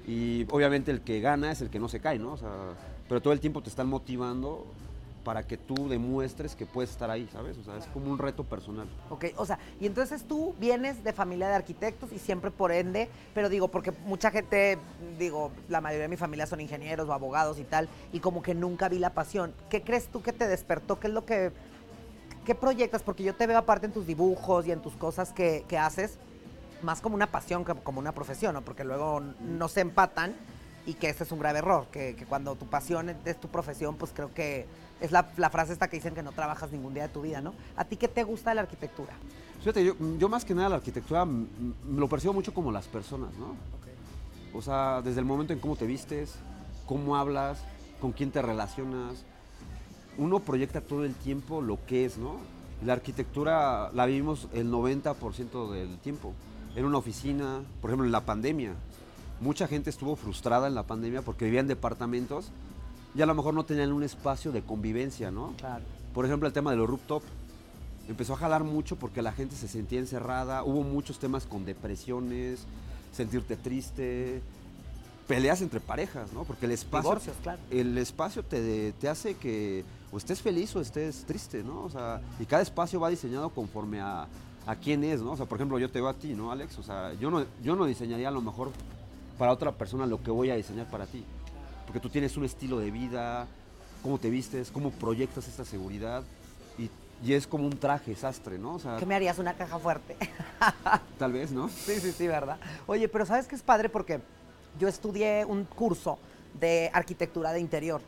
Y 0.07 0.47
obviamente 0.51 0.91
el 0.91 1.03
que 1.03 1.21
gana 1.21 1.53
es 1.53 1.61
el 1.61 1.69
que 1.69 1.79
no 1.79 1.89
se 1.89 2.01
cae, 2.01 2.19
¿no? 2.19 2.33
O 2.33 2.37
sea, 2.39 2.49
pero 3.07 3.21
todo 3.21 3.35
el 3.35 3.41
tiempo 3.41 3.61
te 3.61 3.69
están 3.69 3.89
motivando 3.89 4.67
para 5.25 5.43
que 5.43 5.57
tú 5.57 5.89
demuestres 5.89 6.55
que 6.55 6.67
puedes 6.67 6.91
estar 6.91 7.11
ahí, 7.11 7.29
¿sabes? 7.33 7.59
O 7.59 7.65
sea, 7.65 7.77
es 7.77 7.85
como 7.87 8.13
un 8.13 8.17
reto 8.17 8.45
personal. 8.45 8.87
Ok, 9.11 9.25
o 9.37 9.45
sea, 9.45 9.59
y 9.81 9.87
entonces 9.87 10.23
tú 10.23 10.55
vienes 10.61 11.03
de 11.03 11.13
familia 11.13 11.49
de 11.49 11.57
arquitectos 11.57 12.13
y 12.13 12.21
siempre 12.21 12.53
por 12.53 12.71
ende, 12.71 13.09
pero 13.35 13.49
digo, 13.49 13.67
porque 13.67 13.91
mucha 14.07 14.31
gente, 14.31 14.79
digo, 15.19 15.51
la 15.69 15.81
mayoría 15.81 16.05
de 16.05 16.09
mi 16.09 16.17
familia 16.17 16.47
son 16.47 16.61
ingenieros 16.61 17.09
o 17.09 17.13
abogados 17.13 17.59
y 17.59 17.65
tal, 17.65 17.89
y 18.13 18.21
como 18.21 18.41
que 18.41 18.55
nunca 18.55 18.89
vi 18.89 19.01
la 19.01 19.15
pasión. 19.15 19.53
¿Qué 19.69 19.83
crees 19.83 20.07
tú 20.07 20.23
que 20.23 20.33
te 20.33 20.47
despertó? 20.47 21.01
¿Qué 21.01 21.09
es 21.09 21.13
lo 21.13 21.27
que, 21.27 21.51
qué 22.47 22.55
proyectas? 22.55 23.03
Porque 23.03 23.25
yo 23.25 23.35
te 23.35 23.47
veo 23.47 23.59
aparte 23.59 23.85
en 23.85 23.93
tus 23.93 24.07
dibujos 24.07 24.67
y 24.67 24.73
en 24.73 24.81
tus 24.81 24.95
cosas 24.95 25.33
que, 25.33 25.67
que 25.69 25.77
haces, 25.77 26.17
más 26.83 27.03
como 27.03 27.15
una 27.15 27.27
pasión 27.27 27.65
que 27.65 27.75
como 27.75 27.99
una 27.99 28.13
profesión, 28.13 28.55
¿no? 28.55 28.63
Porque 28.63 28.85
luego 28.85 29.21
no 29.41 29.69
se 29.69 29.81
empatan 29.81 30.35
y 30.87 30.95
que 30.95 31.11
ese 31.11 31.25
es 31.25 31.33
un 31.33 31.41
grave 31.41 31.59
error, 31.59 31.87
que, 31.91 32.15
que 32.15 32.25
cuando 32.25 32.55
tu 32.55 32.67
pasión 32.67 33.11
es 33.25 33.41
tu 33.41 33.49
profesión, 33.49 33.97
pues 33.97 34.13
creo 34.15 34.33
que 34.33 34.67
es 35.01 35.11
la, 35.11 35.29
la 35.37 35.51
frase 35.51 35.73
esta 35.73 35.89
que 35.89 35.97
dicen 35.97 36.15
que 36.15 36.23
no 36.23 36.33
trabajas 36.33 36.71
ningún 36.71 36.95
día 36.95 37.03
de 37.03 37.09
tu 37.11 37.23
vida, 37.23 37.41
¿no? 37.41 37.53
¿A 37.77 37.85
ti 37.85 37.97
qué 37.97 38.09
te 38.09 38.23
gusta 38.23 38.51
de 38.51 38.55
la 38.55 38.63
arquitectura? 38.63 39.13
Fíjate, 39.59 39.85
yo, 39.85 39.95
yo 40.17 40.29
más 40.29 40.45
que 40.45 40.55
nada 40.55 40.69
la 40.69 40.77
arquitectura 40.77 41.25
mm, 41.25 41.49
mm, 41.85 41.99
lo 41.99 42.09
percibo 42.09 42.33
mucho 42.33 42.55
como 42.55 42.71
las 42.71 42.87
personas, 42.87 43.35
¿no? 43.35 43.57
O 44.55 44.63
sea, 44.63 45.03
desde 45.03 45.19
el 45.19 45.27
momento 45.27 45.53
en 45.53 45.59
cómo 45.59 45.77
te 45.77 45.85
vistes, 45.85 46.37
cómo 46.87 47.17
hablas, 47.17 47.59
con 48.01 48.13
quién 48.13 48.31
te 48.31 48.41
relacionas, 48.41 49.27
uno 50.19 50.41
proyecta 50.41 50.81
todo 50.81 51.05
el 51.05 51.15
tiempo 51.15 51.61
lo 51.61 51.79
que 51.87 52.05
es, 52.05 52.19
¿no? 52.19 52.37
La 52.85 52.95
arquitectura 52.95 53.91
la 53.93 54.07
vivimos 54.07 54.49
el 54.53 54.71
90% 54.71 55.71
del 55.71 55.99
tiempo. 55.99 56.35
En 56.75 56.85
una 56.85 56.99
oficina, 56.99 57.63
por 57.81 57.91
ejemplo, 57.91 58.07
en 58.07 58.13
la 58.13 58.25
pandemia. 58.25 58.75
Mucha 59.41 59.67
gente 59.67 59.91
estuvo 59.91 60.17
frustrada 60.17 60.67
en 60.67 60.75
la 60.75 60.83
pandemia 60.83 61.23
porque 61.23 61.47
vivía 61.47 61.61
en 61.61 61.69
departamentos 61.69 62.51
y 63.15 63.23
a 63.23 63.27
lo 63.27 63.35
mejor 63.35 63.55
no 63.55 63.65
tenían 63.65 63.93
un 63.93 64.03
espacio 64.03 64.53
de 64.53 64.63
convivencia, 64.63 65.31
¿no? 65.31 65.55
Claro. 65.57 65.85
Por 66.15 66.27
ejemplo, 66.27 66.47
el 66.47 66.53
tema 66.53 66.71
de 66.71 66.77
los 66.77 66.89
rooftop 66.89 67.23
empezó 68.09 68.35
a 68.35 68.37
jalar 68.37 68.65
mucho 68.65 68.97
porque 68.97 69.23
la 69.23 69.33
gente 69.33 69.57
se 69.57 69.69
sentía 69.69 69.99
encerrada, 69.99 70.63
hubo 70.65 70.83
muchos 70.83 71.19
temas 71.19 71.47
con 71.47 71.65
depresiones, 71.65 72.67
sentirte 73.13 73.57
triste, 73.57 74.43
peleas 75.27 75.61
entre 75.61 75.81
parejas, 75.81 76.33
¿no? 76.33 76.45
Porque 76.45 76.67
el 76.67 76.73
espacio, 76.73 77.11
Divorcios, 77.11 77.37
claro. 77.43 77.59
el 77.71 77.99
espacio 77.99 78.43
te, 78.43 78.93
te 78.93 79.09
hace 79.09 79.35
que 79.35 79.85
o 80.17 80.19
estés 80.19 80.41
feliz 80.41 80.75
o 80.75 80.81
estés 80.81 81.27
triste, 81.27 81.63
¿no? 81.63 81.85
O 81.85 81.91
sea, 81.91 82.23
y 82.41 82.47
cada 82.47 82.63
espacio 82.63 82.99
va 82.99 83.11
diseñado 83.11 83.51
conforme 83.51 84.01
a, 84.01 84.27
a 84.67 84.77
quién 84.77 85.05
es, 85.05 85.21
¿no? 85.21 85.33
O 85.33 85.37
sea, 85.37 85.45
por 85.45 85.59
ejemplo, 85.59 85.79
yo 85.79 85.91
te 85.91 86.01
veo 86.01 86.09
a 86.09 86.15
ti, 86.15 86.33
¿no, 86.33 86.51
Alex? 86.51 86.79
O 86.79 86.83
sea, 86.83 87.13
yo 87.21 87.31
no, 87.31 87.45
yo 87.63 87.77
no 87.77 87.85
diseñaría 87.85 88.29
a 88.29 88.31
lo 88.31 88.41
mejor 88.41 88.71
para 89.37 89.53
otra 89.53 89.73
persona 89.73 90.07
lo 90.07 90.23
que 90.23 90.31
voy 90.31 90.49
a 90.49 90.57
diseñar 90.57 90.89
para 90.89 91.05
ti. 91.05 91.23
Porque 91.85 92.01
tú 92.01 92.09
tienes 92.09 92.35
un 92.39 92.47
estilo 92.47 92.79
de 92.79 92.91
vida, 92.91 93.47
cómo 94.03 94.17
te 94.17 94.31
vistes, 94.31 94.71
cómo 94.71 94.91
proyectas 94.91 95.49
esta 95.49 95.67
seguridad. 95.67 96.23
Y, 96.79 96.89
y 97.23 97.35
es 97.35 97.47
como 97.47 97.67
un 97.67 97.79
traje 97.79 98.17
sastre, 98.17 98.59
¿no? 98.59 98.77
O 98.77 98.79
sea, 98.79 98.97
¿Qué 98.97 99.05
me 99.05 99.15
harías 99.15 99.39
una 99.39 99.53
caja 99.53 99.79
fuerte? 99.79 100.17
tal 101.19 101.35
vez, 101.35 101.51
¿no? 101.53 101.69
Sí, 101.69 102.01
sí, 102.01 102.11
sí, 102.13 102.27
¿verdad? 102.27 102.57
Oye, 102.87 103.07
pero 103.11 103.27
¿sabes 103.27 103.47
qué 103.47 103.55
es 103.55 103.63
padre? 103.63 103.91
Porque 103.91 104.23
yo 104.81 104.89
estudié 104.89 105.45
un 105.45 105.65
curso 105.65 106.19
de 106.59 106.91
arquitectura 106.95 107.53
de 107.53 107.61
interior. 107.61 108.01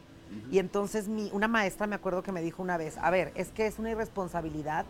Y 0.51 0.59
entonces 0.59 1.09
mi, 1.09 1.31
una 1.33 1.49
maestra 1.49 1.87
me 1.87 1.95
acuerdo 1.95 2.23
que 2.23 2.33
me 2.33 2.43
dijo 2.43 2.63
una 2.63 2.77
vez, 2.77 2.97
a 2.99 3.11
ver, 3.11 3.33
es 3.35 3.49
que 3.49 3.67
es 3.67 3.79
una 3.79 3.91
irresponsabilidad 3.91 4.85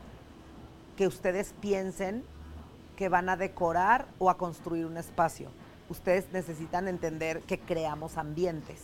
que 0.96 1.06
ustedes 1.06 1.54
piensen 1.60 2.24
que 2.96 3.08
van 3.08 3.28
a 3.28 3.36
decorar 3.36 4.08
o 4.18 4.30
a 4.30 4.36
construir 4.36 4.84
un 4.84 4.96
espacio. 4.96 5.48
Ustedes 5.88 6.26
necesitan 6.32 6.88
entender 6.88 7.42
que 7.42 7.58
creamos 7.58 8.16
ambientes. 8.16 8.80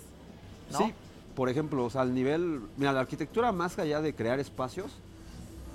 ¿no? 0.70 0.78
Sí, 0.78 0.94
por 1.34 1.48
ejemplo, 1.48 1.84
o 1.84 1.90
sea, 1.90 2.02
al 2.02 2.14
nivel, 2.14 2.62
mira, 2.76 2.92
la 2.92 3.00
arquitectura 3.00 3.50
más 3.50 3.78
allá 3.78 4.00
de 4.00 4.14
crear 4.14 4.38
espacios 4.38 4.92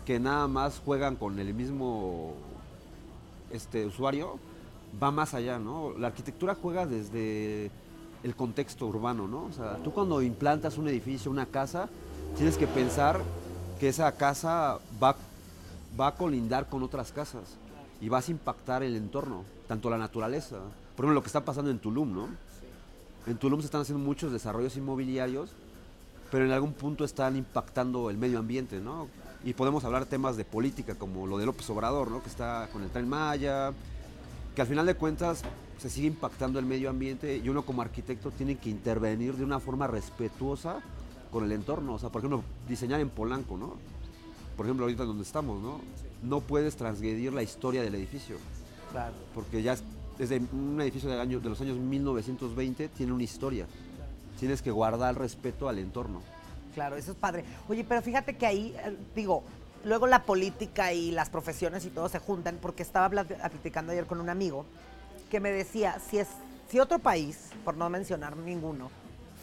que 0.06 0.20
nada 0.20 0.48
más 0.48 0.80
juegan 0.80 1.18
con 1.18 1.38
el 1.38 1.54
mismo 1.54 2.34
este 3.52 3.86
usuario, 3.86 4.40
va 5.02 5.12
más 5.12 5.34
allá, 5.34 5.60
¿no? 5.60 5.94
La 5.98 6.08
arquitectura 6.08 6.56
juega 6.56 6.86
desde 6.86 7.70
el 8.24 8.36
contexto 8.36 8.88
urbano, 8.88 9.28
¿no? 9.28 9.46
O 9.46 9.54
sea, 9.54 9.78
tú 9.78 9.92
cuando 9.92 10.22
implantas 10.22 10.78
un 10.78 10.88
edificio, 10.88 11.32
una 11.32 11.46
casa, 11.46 11.90
tienes 12.36 12.58
que 12.58 12.68
pensar 12.68 13.22
que 13.80 13.90
esa 13.90 14.12
casa 14.14 14.80
va, 15.02 15.16
va 16.00 16.08
a 16.08 16.16
colindar 16.16 16.68
con 16.68 16.84
otras 16.84 17.12
casas 17.12 17.44
y 18.02 18.10
vas 18.10 18.28
a 18.28 18.32
impactar 18.32 18.84
el 18.84 18.96
entorno, 18.96 19.44
tanto 19.68 19.90
la 19.90 19.98
naturaleza. 19.98 20.58
Por 20.96 21.06
ejemplo, 21.06 21.14
lo 21.14 21.22
que 21.22 21.28
está 21.28 21.46
pasando 21.46 21.72
en 21.72 21.80
Tulum, 21.80 22.14
¿no? 22.14 22.28
En 23.26 23.38
Tulum 23.38 23.60
se 23.62 23.66
están 23.66 23.82
haciendo 23.82 24.04
muchos 24.04 24.32
desarrollos 24.32 24.76
inmobiliarios, 24.76 25.52
pero 26.32 26.46
en 26.46 26.52
algún 26.52 26.74
punto 26.74 27.06
están 27.06 27.36
impactando 27.36 28.10
el 28.10 28.18
medio 28.18 28.40
ambiente, 28.40 28.80
¿no? 28.80 29.08
Y 29.44 29.54
podemos 29.54 29.84
hablar 29.86 30.06
temas 30.06 30.36
de 30.36 30.44
política, 30.44 30.96
como 30.96 31.26
lo 31.26 31.38
de 31.38 31.46
López 31.46 31.70
Obrador, 31.70 32.12
¿no? 32.12 32.22
Que 32.22 32.30
está 32.30 32.68
con 32.74 32.84
el 32.84 32.90
Tren 32.90 33.08
Maya, 33.08 33.72
que 34.56 34.62
al 34.62 34.68
final 34.68 34.86
de 34.86 34.96
cuentas 34.96 35.44
se 35.80 35.90
sigue 35.90 36.08
impactando 36.08 36.60
el 36.60 36.66
medio 36.66 36.90
ambiente 36.90 37.38
y 37.38 37.48
uno 37.50 37.64
como 37.64 37.82
arquitecto 37.82 38.32
tiene 38.32 38.58
que 38.58 38.70
intervenir 38.70 39.36
de 39.36 39.44
una 39.44 39.60
forma 39.60 39.88
respetuosa 39.88 40.82
con 41.32 41.44
el 41.46 41.52
entorno. 41.52 41.94
O 41.94 42.00
sea, 42.00 42.10
por 42.10 42.20
ejemplo, 42.20 42.44
diseñar 42.68 43.00
en 43.00 43.10
Polanco, 43.10 43.58
¿no? 43.58 43.76
Por 44.58 44.66
ejemplo, 44.66 44.86
ahorita 44.86 45.06
donde 45.06 45.24
estamos, 45.24 45.62
¿no? 45.62 45.80
No 46.22 46.42
puedes 46.42 46.76
transgredir 46.76 47.32
la 47.34 47.44
historia 47.44 47.82
del 47.82 47.96
edificio, 47.96 48.36
Claro. 48.92 49.14
porque 49.34 49.62
ya 49.64 49.74
es- 49.74 49.84
desde 50.18 50.42
un 50.52 50.82
edificio 50.82 51.10
del 51.10 51.20
año, 51.22 51.40
de 51.40 51.48
los 51.50 51.62
años 51.62 51.78
1920 51.78 52.90
tiene 52.90 53.14
una 53.14 53.24
historia. 53.24 53.66
Tienes 54.38 54.62
que 54.62 54.72
guardar 54.72 55.18
respeto 55.18 55.70
al 55.70 55.80
entorno. 55.80 56.22
Claro, 56.74 56.98
eso 56.98 57.12
es 57.12 57.18
padre. 57.18 57.46
Oye, 57.70 57.86
pero 57.88 58.02
fíjate 58.02 58.36
que 58.36 58.46
ahí, 58.46 58.76
eh, 58.84 58.98
digo, 59.16 59.44
luego 59.86 60.08
la 60.08 60.24
política 60.24 60.92
y 60.94 61.12
las 61.12 61.30
profesiones 61.30 61.86
y 61.86 61.90
todo 61.90 62.10
se 62.10 62.20
juntan, 62.20 62.58
porque 62.62 62.84
estaba 62.84 63.10
platicando 63.10 63.94
ayer 63.94 64.06
con 64.08 64.20
un 64.20 64.30
amigo 64.30 64.66
que 65.30 65.40
me 65.40 65.52
decía, 65.52 66.00
si, 66.00 66.20
es, 66.20 66.28
si 66.70 66.80
otro 66.80 67.00
país, 67.00 67.50
por 67.64 67.78
no 67.78 67.90
mencionar 67.90 68.36
ninguno, 68.38 68.90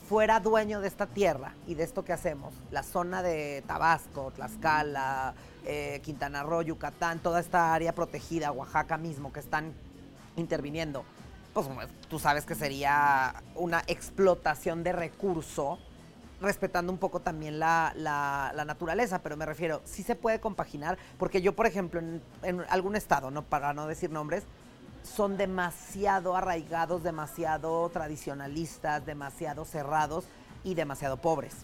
fuera 0.09 0.39
dueño 0.41 0.81
de 0.81 0.89
esta 0.89 1.07
tierra 1.07 1.53
y 1.67 1.75
de 1.75 1.85
esto 1.85 2.05
que 2.05 2.13
hacemos, 2.13 2.55
la 2.71 2.83
zona 2.83 3.23
de 3.23 3.63
Tabasco, 3.67 4.31
Tlaxcala, 4.35 5.35
eh, 5.65 6.01
Quintana 6.05 6.43
Roo, 6.43 6.63
Yucatán, 6.63 7.19
toda 7.19 7.41
esta 7.41 7.75
área 7.75 7.93
protegida, 7.95 8.53
Oaxaca 8.53 8.97
mismo, 8.99 9.33
que 9.33 9.41
están 9.41 9.73
interviniendo, 10.37 11.05
pues 11.55 11.67
tú 12.09 12.19
sabes 12.19 12.45
que 12.45 12.55
sería 12.55 13.35
una 13.55 13.83
explotación 13.87 14.83
de 14.85 14.93
recurso, 14.93 15.79
respetando 16.41 16.93
un 16.93 16.99
poco 16.99 17.21
también 17.21 17.59
la, 17.59 17.93
la- 17.97 18.53
la 18.55 18.65
naturaleza, 18.67 19.21
pero 19.23 19.37
me 19.39 19.47
refiero, 19.47 19.81
sí 19.85 20.03
se 20.03 20.15
puede 20.15 20.39
compaginar, 20.39 20.99
porque 21.19 21.41
yo, 21.41 21.57
por 21.57 21.67
ejemplo, 21.67 21.99
en, 21.99 22.23
en 22.43 22.61
algún 22.69 22.95
estado, 22.95 23.31
no 23.31 23.43
para 23.43 23.73
no 23.73 23.87
decir 23.87 24.11
nombres, 24.11 24.45
son 25.07 25.37
demasiado 25.37 26.37
arraigados, 26.37 27.03
demasiado 27.03 27.89
tradicionalistas, 27.91 29.07
demasiado 29.07 29.65
cerrados 29.65 30.25
y 30.65 30.75
demasiado 30.75 31.17
pobres. 31.17 31.55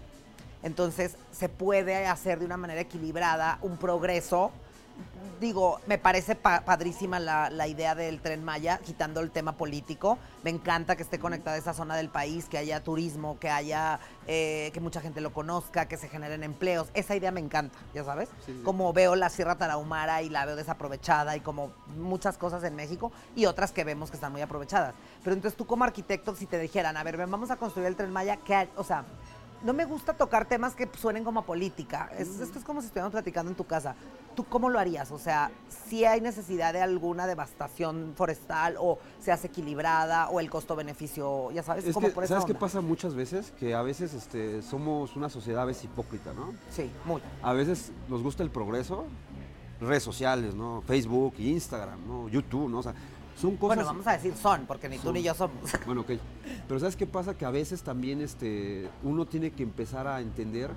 Entonces, 0.62 1.16
se 1.32 1.48
puede 1.48 2.06
hacer 2.06 2.38
de 2.38 2.46
una 2.46 2.56
manera 2.56 2.80
equilibrada 2.80 3.58
un 3.62 3.76
progreso. 3.76 4.52
Digo, 5.40 5.80
me 5.88 5.98
parece 5.98 6.36
pa- 6.36 6.60
padrísima 6.64 7.18
la, 7.18 7.50
la 7.50 7.66
idea 7.66 7.96
del 7.96 8.20
tren 8.20 8.44
Maya, 8.44 8.78
quitando 8.78 9.18
el 9.18 9.32
tema 9.32 9.52
político. 9.56 10.16
Me 10.44 10.50
encanta 10.50 10.94
que 10.94 11.02
esté 11.02 11.18
conectada 11.18 11.56
esa 11.56 11.74
zona 11.74 11.96
del 11.96 12.10
país, 12.10 12.44
que 12.48 12.58
haya 12.58 12.84
turismo, 12.84 13.38
que 13.40 13.50
haya, 13.50 13.98
eh, 14.28 14.70
que 14.72 14.78
mucha 14.80 15.00
gente 15.00 15.20
lo 15.20 15.32
conozca, 15.32 15.86
que 15.88 15.96
se 15.96 16.08
generen 16.08 16.44
empleos. 16.44 16.88
Esa 16.94 17.16
idea 17.16 17.32
me 17.32 17.40
encanta, 17.40 17.76
ya 17.92 18.04
sabes. 18.04 18.28
Sí, 18.46 18.52
sí. 18.52 18.62
Como 18.62 18.92
veo 18.92 19.16
la 19.16 19.30
Sierra 19.30 19.56
Tarahumara 19.56 20.22
y 20.22 20.28
la 20.28 20.44
veo 20.46 20.54
desaprovechada 20.54 21.36
y 21.36 21.40
como 21.40 21.72
muchas 21.96 22.38
cosas 22.38 22.62
en 22.62 22.76
México 22.76 23.10
y 23.34 23.46
otras 23.46 23.72
que 23.72 23.82
vemos 23.82 24.10
que 24.10 24.16
están 24.18 24.30
muy 24.30 24.42
aprovechadas. 24.42 24.94
Pero 25.24 25.34
entonces 25.34 25.56
tú 25.58 25.66
como 25.66 25.82
arquitecto, 25.82 26.36
si 26.36 26.46
te 26.46 26.58
dijeran, 26.60 26.96
a 26.96 27.02
ver, 27.02 27.16
ven, 27.16 27.30
vamos 27.30 27.50
a 27.50 27.56
construir 27.56 27.88
el 27.88 27.96
tren 27.96 28.12
Maya, 28.12 28.36
¿qué, 28.44 28.68
o 28.76 28.84
sea, 28.84 29.04
no 29.64 29.72
me 29.72 29.84
gusta 29.84 30.14
tocar 30.14 30.46
temas 30.46 30.74
que 30.74 30.88
suenen 30.98 31.24
como 31.24 31.40
a 31.40 31.44
política. 31.46 32.10
Es- 32.18 32.40
esto 32.40 32.58
es 32.58 32.64
como 32.64 32.80
si 32.80 32.86
estuviéramos 32.86 33.12
platicando 33.12 33.50
en 33.50 33.56
tu 33.56 33.64
casa. 33.64 33.94
¿Tú 34.34 34.44
cómo 34.44 34.70
lo 34.70 34.78
harías? 34.78 35.10
O 35.12 35.18
sea, 35.18 35.50
si 35.68 36.04
hay 36.04 36.20
necesidad 36.20 36.72
de 36.72 36.80
alguna 36.80 37.26
devastación 37.26 38.14
forestal 38.16 38.76
o 38.78 38.98
se 39.20 39.30
hace 39.30 39.48
equilibrada 39.48 40.28
o 40.30 40.40
el 40.40 40.48
costo-beneficio, 40.50 41.50
ya 41.52 41.62
sabes, 41.62 41.84
Es 41.86 41.94
como 41.94 42.08
que, 42.08 42.14
por 42.14 42.26
¿sabes 42.26 42.44
qué 42.46 42.54
pasa 42.54 42.80
muchas 42.80 43.14
veces? 43.14 43.52
Que 43.60 43.74
a 43.74 43.82
veces 43.82 44.14
este, 44.14 44.62
somos 44.62 45.16
una 45.16 45.28
sociedad 45.28 45.62
a 45.62 45.66
veces 45.66 45.84
hipócrita, 45.84 46.32
¿no? 46.32 46.54
Sí, 46.70 46.90
muy. 47.04 47.20
A 47.42 47.52
veces 47.52 47.92
nos 48.08 48.22
gusta 48.22 48.42
el 48.42 48.50
progreso, 48.50 49.04
redes 49.80 50.02
sociales, 50.02 50.54
¿no? 50.54 50.82
Facebook, 50.86 51.34
Instagram, 51.38 52.06
¿no? 52.06 52.28
YouTube, 52.28 52.70
¿no? 52.70 52.78
O 52.78 52.82
sea, 52.82 52.94
son 53.40 53.56
cosas... 53.56 53.76
Bueno, 53.76 53.84
vamos 53.84 54.06
a 54.06 54.12
decir 54.12 54.34
son, 54.36 54.66
porque 54.66 54.88
ni 54.88 54.98
tú 54.98 55.12
ni 55.12 55.22
yo 55.22 55.34
somos. 55.34 55.70
Bueno, 55.86 56.02
ok. 56.02 56.12
Pero 56.68 56.80
¿sabes 56.80 56.96
qué 56.96 57.06
pasa? 57.06 57.34
Que 57.34 57.44
a 57.44 57.50
veces 57.50 57.82
también 57.82 58.20
este, 58.20 58.88
uno 59.02 59.26
tiene 59.26 59.50
que 59.50 59.62
empezar 59.62 60.06
a 60.06 60.20
entender 60.20 60.70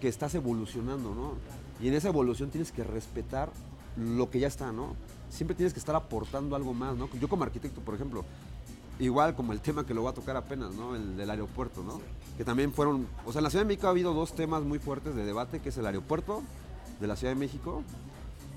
que 0.00 0.08
estás 0.08 0.34
evolucionando, 0.34 1.14
¿no? 1.14 1.34
Y 1.80 1.88
en 1.88 1.94
esa 1.94 2.08
evolución 2.08 2.50
tienes 2.50 2.72
que 2.72 2.84
respetar 2.84 3.50
lo 3.96 4.30
que 4.30 4.40
ya 4.40 4.48
está, 4.48 4.72
¿no? 4.72 4.96
Siempre 5.30 5.54
tienes 5.54 5.72
que 5.72 5.78
estar 5.78 5.94
aportando 5.94 6.56
algo 6.56 6.74
más, 6.74 6.96
¿no? 6.96 7.08
Yo 7.20 7.28
como 7.28 7.44
arquitecto, 7.44 7.80
por 7.80 7.94
ejemplo, 7.94 8.24
igual 8.98 9.34
como 9.34 9.52
el 9.52 9.60
tema 9.60 9.84
que 9.84 9.94
lo 9.94 10.02
voy 10.02 10.10
a 10.10 10.14
tocar 10.14 10.36
apenas, 10.36 10.74
¿no? 10.74 10.94
El 10.94 11.16
del 11.16 11.30
aeropuerto, 11.30 11.82
¿no? 11.82 12.00
Que 12.36 12.44
también 12.44 12.72
fueron, 12.72 13.06
o 13.26 13.32
sea, 13.32 13.40
en 13.40 13.44
la 13.44 13.50
Ciudad 13.50 13.64
de 13.64 13.68
México 13.68 13.86
ha 13.86 13.90
habido 13.90 14.14
dos 14.14 14.34
temas 14.34 14.62
muy 14.62 14.78
fuertes 14.78 15.14
de 15.14 15.24
debate, 15.24 15.60
que 15.60 15.70
es 15.70 15.76
el 15.76 15.86
aeropuerto 15.86 16.42
de 17.00 17.06
la 17.06 17.16
Ciudad 17.16 17.32
de 17.32 17.38
México 17.38 17.82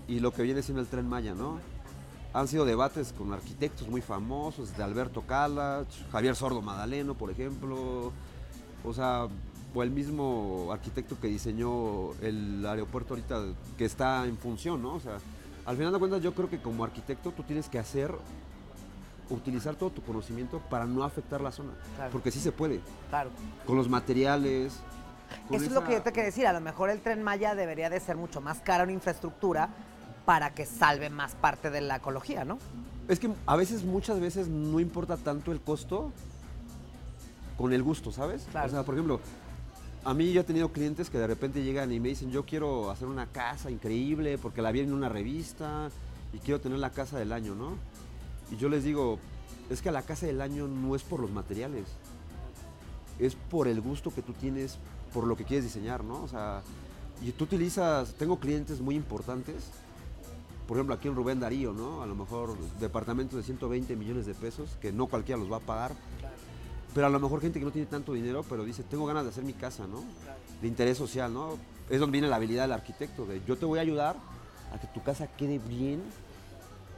y 0.07 0.19
lo 0.19 0.31
que 0.34 0.43
viene 0.43 0.62
siendo 0.62 0.81
el 0.81 0.88
Tren 0.88 1.07
Maya, 1.07 1.34
¿no? 1.34 1.60
Han 2.36 2.50
sido 2.50 2.65
debates 2.65 3.13
con 3.18 3.32
arquitectos 3.32 3.88
muy 3.88 4.01
famosos, 4.01 4.75
de 4.75 4.84
Alberto 4.84 5.22
Calach, 5.22 5.88
Javier 6.12 6.36
Sordo 6.36 6.62
Madaleno, 6.62 7.13
por 7.13 7.32
ejemplo, 7.32 8.12
o 8.84 8.94
sea, 8.94 9.27
o 9.74 9.84
el 9.84 9.89
mismo 9.89 10.68
arquitecto 10.70 11.18
que 11.18 11.27
diseñó 11.27 12.12
el 12.22 12.65
aeropuerto 12.65 13.13
ahorita 13.13 13.42
que 13.77 13.86
está 13.86 14.25
en 14.25 14.38
función, 14.38 14.82
¿no? 14.82 14.96
O 14.96 15.00
sea, 15.00 15.18
al 15.65 15.77
final 15.77 15.94
de 15.94 16.00
cuentas 16.00 16.22
yo 16.22 16.34
creo 16.34 16.50
que 16.50 16.62
como 16.62 16.84
arquitecto 16.84 17.32
tú 17.32 17.44
tienes 17.44 17.70
que 17.70 17.80
hacer, 17.80 18.13
utilizar 19.30 19.75
todo 19.75 19.92
tu 19.92 20.01
conocimiento 20.01 20.60
para 20.70 20.86
no 20.86 21.06
afectar 21.06 21.39
la 21.39 21.54
zona, 21.54 21.72
Claro. 21.96 22.12
porque 22.12 22.32
sí 22.32 22.42
se 22.42 22.51
puede, 22.51 22.82
Claro. 23.10 23.30
con 23.65 23.77
los 23.77 23.88
materiales. 23.88 24.74
Eso 25.50 25.63
es 25.65 25.72
lo 25.72 25.86
que 25.86 25.94
yo 25.94 26.01
te 26.01 26.12
quería 26.12 26.25
decir. 26.25 26.48
A 26.48 26.54
lo 26.54 26.60
mejor 26.60 26.89
el 26.89 27.00
tren 27.00 27.24
Maya 27.24 27.56
debería 27.56 27.89
de 27.89 28.00
ser 28.01 28.18
mucho 28.18 28.42
más 28.42 28.60
cara 28.60 28.84
una 28.84 28.92
infraestructura 28.92 29.70
para 30.25 30.53
que 30.53 30.65
salve 30.65 31.10
más 31.10 31.36
parte 31.36 31.70
de 31.70 31.82
la 31.82 31.98
ecología, 31.98 32.46
¿no? 32.46 32.58
Es 33.08 33.20
que 33.20 33.29
a 33.46 33.55
veces, 33.55 33.84
muchas 33.84 34.20
veces 34.20 34.48
no 34.48 34.79
importa 34.79 35.17
tanto 35.17 35.51
el 35.51 35.62
costo 35.62 36.12
con 37.58 37.72
el 37.72 37.84
gusto, 37.84 38.12
¿sabes? 38.12 38.48
Claro. 38.51 38.67
O 38.67 38.72
sea, 38.72 38.84
por 38.84 38.96
ejemplo, 38.96 39.20
a 40.03 40.13
mí 40.13 40.32
yo 40.32 40.41
he 40.41 40.44
tenido 40.44 40.72
clientes 40.72 41.10
que 41.10 41.17
de 41.17 41.27
repente 41.27 41.63
llegan 41.63 41.91
y 41.91 42.00
me 42.00 42.10
dicen, 42.10 42.32
yo 42.32 42.46
quiero 42.46 42.91
hacer 42.91 43.08
una 43.08 43.27
casa 43.27 43.70
increíble 43.70 44.38
porque 44.38 44.62
la 44.62 44.72
vi 44.72 44.82
en 44.82 44.94
una 44.94 45.10
revista 45.10 45.89
y 46.34 46.39
quiero 46.39 46.60
tener 46.60 46.79
la 46.79 46.89
casa 46.89 47.17
del 47.17 47.32
año, 47.32 47.55
¿no? 47.55 47.74
Y 48.51 48.58
yo 48.58 48.70
les 48.70 48.84
digo, 48.84 49.20
es 49.70 49.82
que 49.82 49.91
la 49.91 50.01
casa 50.01 50.25
del 50.25 50.41
año 50.41 50.67
no 50.67 50.96
es 50.96 51.03
por 51.03 51.20
los 51.20 51.32
materiales, 51.32 51.86
es 53.20 53.36
por 53.36 53.67
el 53.67 53.82
gusto 53.82 54.13
que 54.13 54.22
tú 54.22 54.34
tienes, 54.34 54.77
por 55.13 55.25
lo 55.25 55.36
que 55.36 55.44
quieres 55.44 55.65
diseñar, 55.65 56.03
¿no? 56.03 56.22
O 56.24 56.27
sea, 56.27 56.62
y 57.24 57.32
tú 57.32 57.46
utilizas, 57.46 58.13
tengo 58.15 58.39
clientes 58.39 58.82
muy 58.82 58.96
importantes, 58.96 59.72
por 60.67 60.77
ejemplo, 60.77 60.95
aquí 60.95 61.07
en 61.07 61.15
Rubén 61.15 61.39
Darío, 61.39 61.74
¿no? 61.74 62.01
A 62.01 62.05
lo 62.05 62.15
mejor 62.15 62.57
departamentos 62.79 63.38
de 63.38 63.43
120 63.43 63.95
millones 63.95 64.25
de 64.25 64.34
pesos, 64.34 64.77
que 64.81 64.91
no 64.91 65.07
cualquiera 65.07 65.39
los 65.39 65.51
va 65.51 65.57
a 65.57 65.62
pagar. 65.62 65.91
Pero 66.93 67.07
a 67.07 67.10
lo 67.10 67.19
mejor 67.19 67.41
gente 67.41 67.60
que 67.60 67.65
no 67.65 67.72
tiene 67.72 67.88
tanto 67.88 68.13
dinero, 68.13 68.43
pero 68.50 68.63
dice, 68.63 68.84
tengo 68.84 69.05
ganas 69.05 69.24
de 69.25 69.29
hacer 69.29 69.43
mi 69.43 69.53
casa, 69.53 69.86
¿no? 69.86 70.03
De 70.62 70.67
interés 70.67 70.98
social, 70.98 71.31
¿no? 71.34 71.57
Es 71.89 72.00
donde 72.00 72.13
viene 72.13 72.27
la 72.27 72.38
habilidad 72.38 72.63
del 72.63 72.72
arquitecto, 72.72 73.25
de 73.25 73.41
yo 73.45 73.57
te 73.57 73.65
voy 73.65 73.79
a 73.79 73.81
ayudar 73.81 74.15
a 74.74 74.79
que 74.79 74.88
tu 74.88 75.03
casa 75.03 75.27
quede 75.27 75.60
bien 75.60 76.01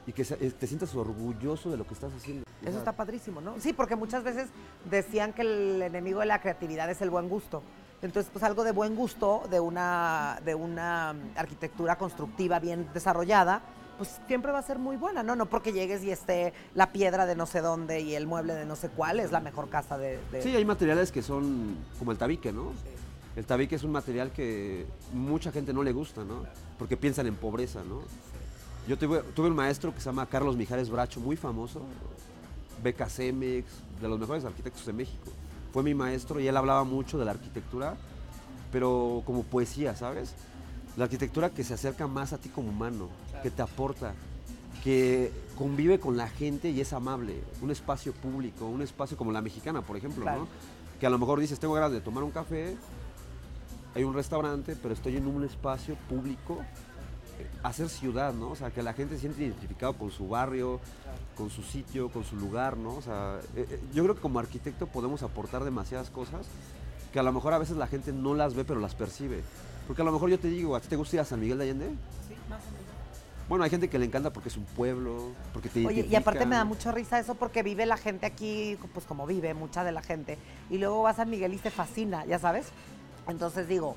y 0.06 0.12
que 0.12 0.22
eh, 0.22 0.52
te 0.58 0.66
sientas 0.66 0.94
orgulloso 0.94 1.70
de 1.70 1.76
lo 1.76 1.86
que 1.86 1.94
estás 1.94 2.12
haciendo. 2.14 2.44
Eso 2.64 2.78
está 2.78 2.92
padrísimo, 2.92 3.40
¿no? 3.40 3.60
Sí, 3.60 3.72
porque 3.72 3.96
muchas 3.96 4.24
veces 4.24 4.48
decían 4.88 5.32
que 5.32 5.42
el 5.42 5.82
enemigo 5.82 6.20
de 6.20 6.26
la 6.26 6.40
creatividad 6.40 6.90
es 6.90 7.02
el 7.02 7.10
buen 7.10 7.28
gusto. 7.28 7.62
Entonces, 8.02 8.30
pues 8.32 8.44
algo 8.44 8.62
de 8.64 8.72
buen 8.72 8.94
gusto, 8.94 9.42
de 9.50 9.58
una, 9.60 10.40
de 10.44 10.54
una 10.54 11.12
mm, 11.14 11.38
arquitectura 11.38 11.96
constructiva 11.98 12.58
bien 12.60 12.88
desarrollada, 12.94 13.60
pues 13.96 14.20
siempre 14.28 14.52
va 14.52 14.60
a 14.60 14.62
ser 14.62 14.78
muy 14.78 14.96
buena, 14.96 15.24
¿no? 15.24 15.34
No 15.34 15.46
porque 15.46 15.72
llegues 15.72 16.04
y 16.04 16.12
esté 16.12 16.52
la 16.76 16.92
piedra 16.92 17.26
de 17.26 17.34
no 17.34 17.46
sé 17.46 17.60
dónde 17.60 18.00
y 18.00 18.14
el 18.14 18.28
mueble 18.28 18.54
de 18.54 18.64
no 18.64 18.76
sé 18.76 18.88
cuál, 18.88 19.18
es 19.18 19.32
la 19.32 19.40
mejor 19.40 19.68
casa 19.68 19.98
de... 19.98 20.20
de- 20.30 20.42
Sí, 20.42 20.54
hay 20.54 20.64
materiales 20.64 21.10
que 21.10 21.22
son 21.22 21.76
como 21.98 22.12
el 22.12 22.18
tabique, 22.18 22.52
¿no? 22.52 22.72
El 23.34 23.44
tabique 23.44 23.74
es 23.74 23.82
un 23.82 23.90
material 23.90 24.30
que 24.30 24.86
mucha 25.12 25.50
gente 25.50 25.72
no 25.72 25.82
le 25.82 25.90
gusta, 25.92 26.22
¿no? 26.24 26.44
Porque 26.78 26.96
piensan 26.96 27.26
en 27.26 27.34
pobreza, 27.34 27.82
¿no? 27.82 28.02
Yo 28.86 28.96
tuve, 28.96 29.20
tuve 29.34 29.48
un 29.48 29.56
maestro 29.56 29.92
que 29.92 29.98
se 30.00 30.06
llama 30.06 30.26
Carlos 30.26 30.56
Mijares 30.56 30.88
Bracho, 30.88 31.18
muy 31.18 31.36
famoso, 31.36 31.82
beca 32.82 33.08
Cemex, 33.08 33.66
de 34.00 34.08
los 34.08 34.18
mejores 34.20 34.44
arquitectos 34.44 34.86
de 34.86 34.92
México. 34.92 35.30
Fue 35.72 35.82
mi 35.82 35.94
maestro 35.94 36.40
y 36.40 36.48
él 36.48 36.56
hablaba 36.56 36.84
mucho 36.84 37.18
de 37.18 37.24
la 37.24 37.32
arquitectura, 37.32 37.96
pero 38.72 39.22
como 39.26 39.42
poesía, 39.42 39.94
¿sabes? 39.96 40.34
La 40.96 41.04
arquitectura 41.04 41.50
que 41.50 41.64
se 41.64 41.74
acerca 41.74 42.06
más 42.06 42.32
a 42.32 42.38
ti 42.38 42.48
como 42.48 42.70
humano, 42.70 43.08
que 43.42 43.50
te 43.50 43.62
aporta, 43.62 44.14
que 44.82 45.30
convive 45.56 45.98
con 46.00 46.16
la 46.16 46.28
gente 46.28 46.70
y 46.70 46.80
es 46.80 46.92
amable. 46.92 47.42
Un 47.62 47.70
espacio 47.70 48.12
público, 48.12 48.66
un 48.66 48.82
espacio 48.82 49.16
como 49.16 49.32
la 49.32 49.42
mexicana, 49.42 49.82
por 49.82 49.96
ejemplo, 49.96 50.22
Claro. 50.22 50.40
¿no? 50.40 50.48
Que 50.98 51.06
a 51.06 51.10
lo 51.10 51.18
mejor 51.18 51.38
dices, 51.38 51.60
tengo 51.60 51.74
ganas 51.74 51.92
de 51.92 52.00
tomar 52.00 52.24
un 52.24 52.30
café, 52.30 52.76
hay 53.94 54.04
un 54.04 54.14
restaurante, 54.14 54.76
pero 54.80 54.94
estoy 54.94 55.16
en 55.16 55.26
un 55.26 55.44
espacio 55.44 55.96
público, 56.08 56.58
hacer 57.62 57.88
ciudad, 57.88 58.32
¿no? 58.32 58.50
O 58.50 58.56
sea, 58.56 58.70
que 58.70 58.82
la 58.82 58.92
gente 58.92 59.14
se 59.14 59.22
siente 59.22 59.42
identificado 59.42 59.94
con 59.94 60.10
su 60.10 60.28
barrio, 60.28 60.80
con 61.36 61.50
su 61.50 61.62
sitio, 61.62 62.10
con 62.10 62.24
su 62.24 62.36
lugar, 62.36 62.76
¿no? 62.76 62.94
O 62.94 63.02
sea, 63.02 63.38
eh, 63.56 63.66
eh, 63.70 63.80
yo 63.92 64.02
creo 64.04 64.14
que 64.14 64.20
como 64.20 64.38
arquitecto 64.38 64.86
podemos 64.86 65.22
aportar 65.22 65.64
demasiadas 65.64 66.10
cosas 66.10 66.46
que 67.12 67.18
a 67.18 67.22
lo 67.22 67.32
mejor 67.32 67.52
a 67.54 67.58
veces 67.58 67.76
la 67.76 67.86
gente 67.86 68.12
no 68.12 68.34
las 68.34 68.54
ve, 68.54 68.64
pero 68.64 68.80
las 68.80 68.94
percibe. 68.94 69.42
Porque 69.86 70.02
a 70.02 70.04
lo 70.04 70.12
mejor 70.12 70.28
yo 70.30 70.38
te 70.38 70.48
digo, 70.48 70.76
¿a 70.76 70.80
ti 70.80 70.88
te 70.88 70.96
gusta 70.96 71.16
ir 71.16 71.20
a 71.20 71.24
San 71.24 71.40
Miguel 71.40 71.58
de 71.58 71.64
Allende? 71.64 71.88
Sí, 72.28 72.34
más 72.48 72.60
o 72.60 72.70
menos. 72.70 72.88
Bueno, 73.48 73.64
hay 73.64 73.70
gente 73.70 73.88
que 73.88 73.98
le 73.98 74.04
encanta 74.04 74.30
porque 74.30 74.50
es 74.50 74.58
un 74.58 74.64
pueblo, 74.64 75.30
porque 75.54 75.70
te 75.70 75.86
Oye, 75.86 76.06
y 76.06 76.14
aparte 76.14 76.44
me 76.44 76.54
da 76.54 76.66
mucha 76.66 76.92
risa 76.92 77.18
eso 77.18 77.34
porque 77.34 77.62
vive 77.62 77.86
la 77.86 77.96
gente 77.96 78.26
aquí, 78.26 78.76
pues 78.92 79.06
como 79.06 79.26
vive 79.26 79.54
mucha 79.54 79.84
de 79.84 79.92
la 79.92 80.02
gente, 80.02 80.36
y 80.68 80.76
luego 80.76 81.00
vas 81.02 81.14
a 81.14 81.22
San 81.22 81.30
Miguel 81.30 81.54
y 81.54 81.58
se 81.58 81.70
fascina, 81.70 82.26
ya 82.26 82.38
sabes. 82.38 82.66
Entonces 83.26 83.66
digo, 83.66 83.96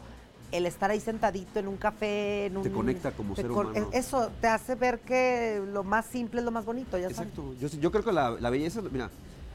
el 0.51 0.65
estar 0.65 0.91
ahí 0.91 0.99
sentadito 0.99 1.59
en 1.59 1.67
un 1.67 1.77
café, 1.77 2.47
en 2.47 2.57
un... 2.57 2.63
Te 2.63 2.71
conecta 2.71 3.11
como 3.11 3.35
ser 3.35 3.51
humano. 3.51 3.89
Eso 3.93 4.29
te 4.41 4.47
hace 4.47 4.75
ver 4.75 4.99
que 4.99 5.61
lo 5.71 5.83
más 5.83 6.05
simple 6.05 6.41
es 6.41 6.45
lo 6.45 6.51
más 6.51 6.65
bonito, 6.65 6.97
ya 6.97 7.09
sabes. 7.09 7.19
Exacto. 7.19 7.53
Yo, 7.59 7.67
yo 7.67 7.91
creo 7.91 8.03
que 8.03 8.11
la, 8.11 8.31
la 8.31 8.49
belleza, 8.49 8.81
mira, 8.91 9.09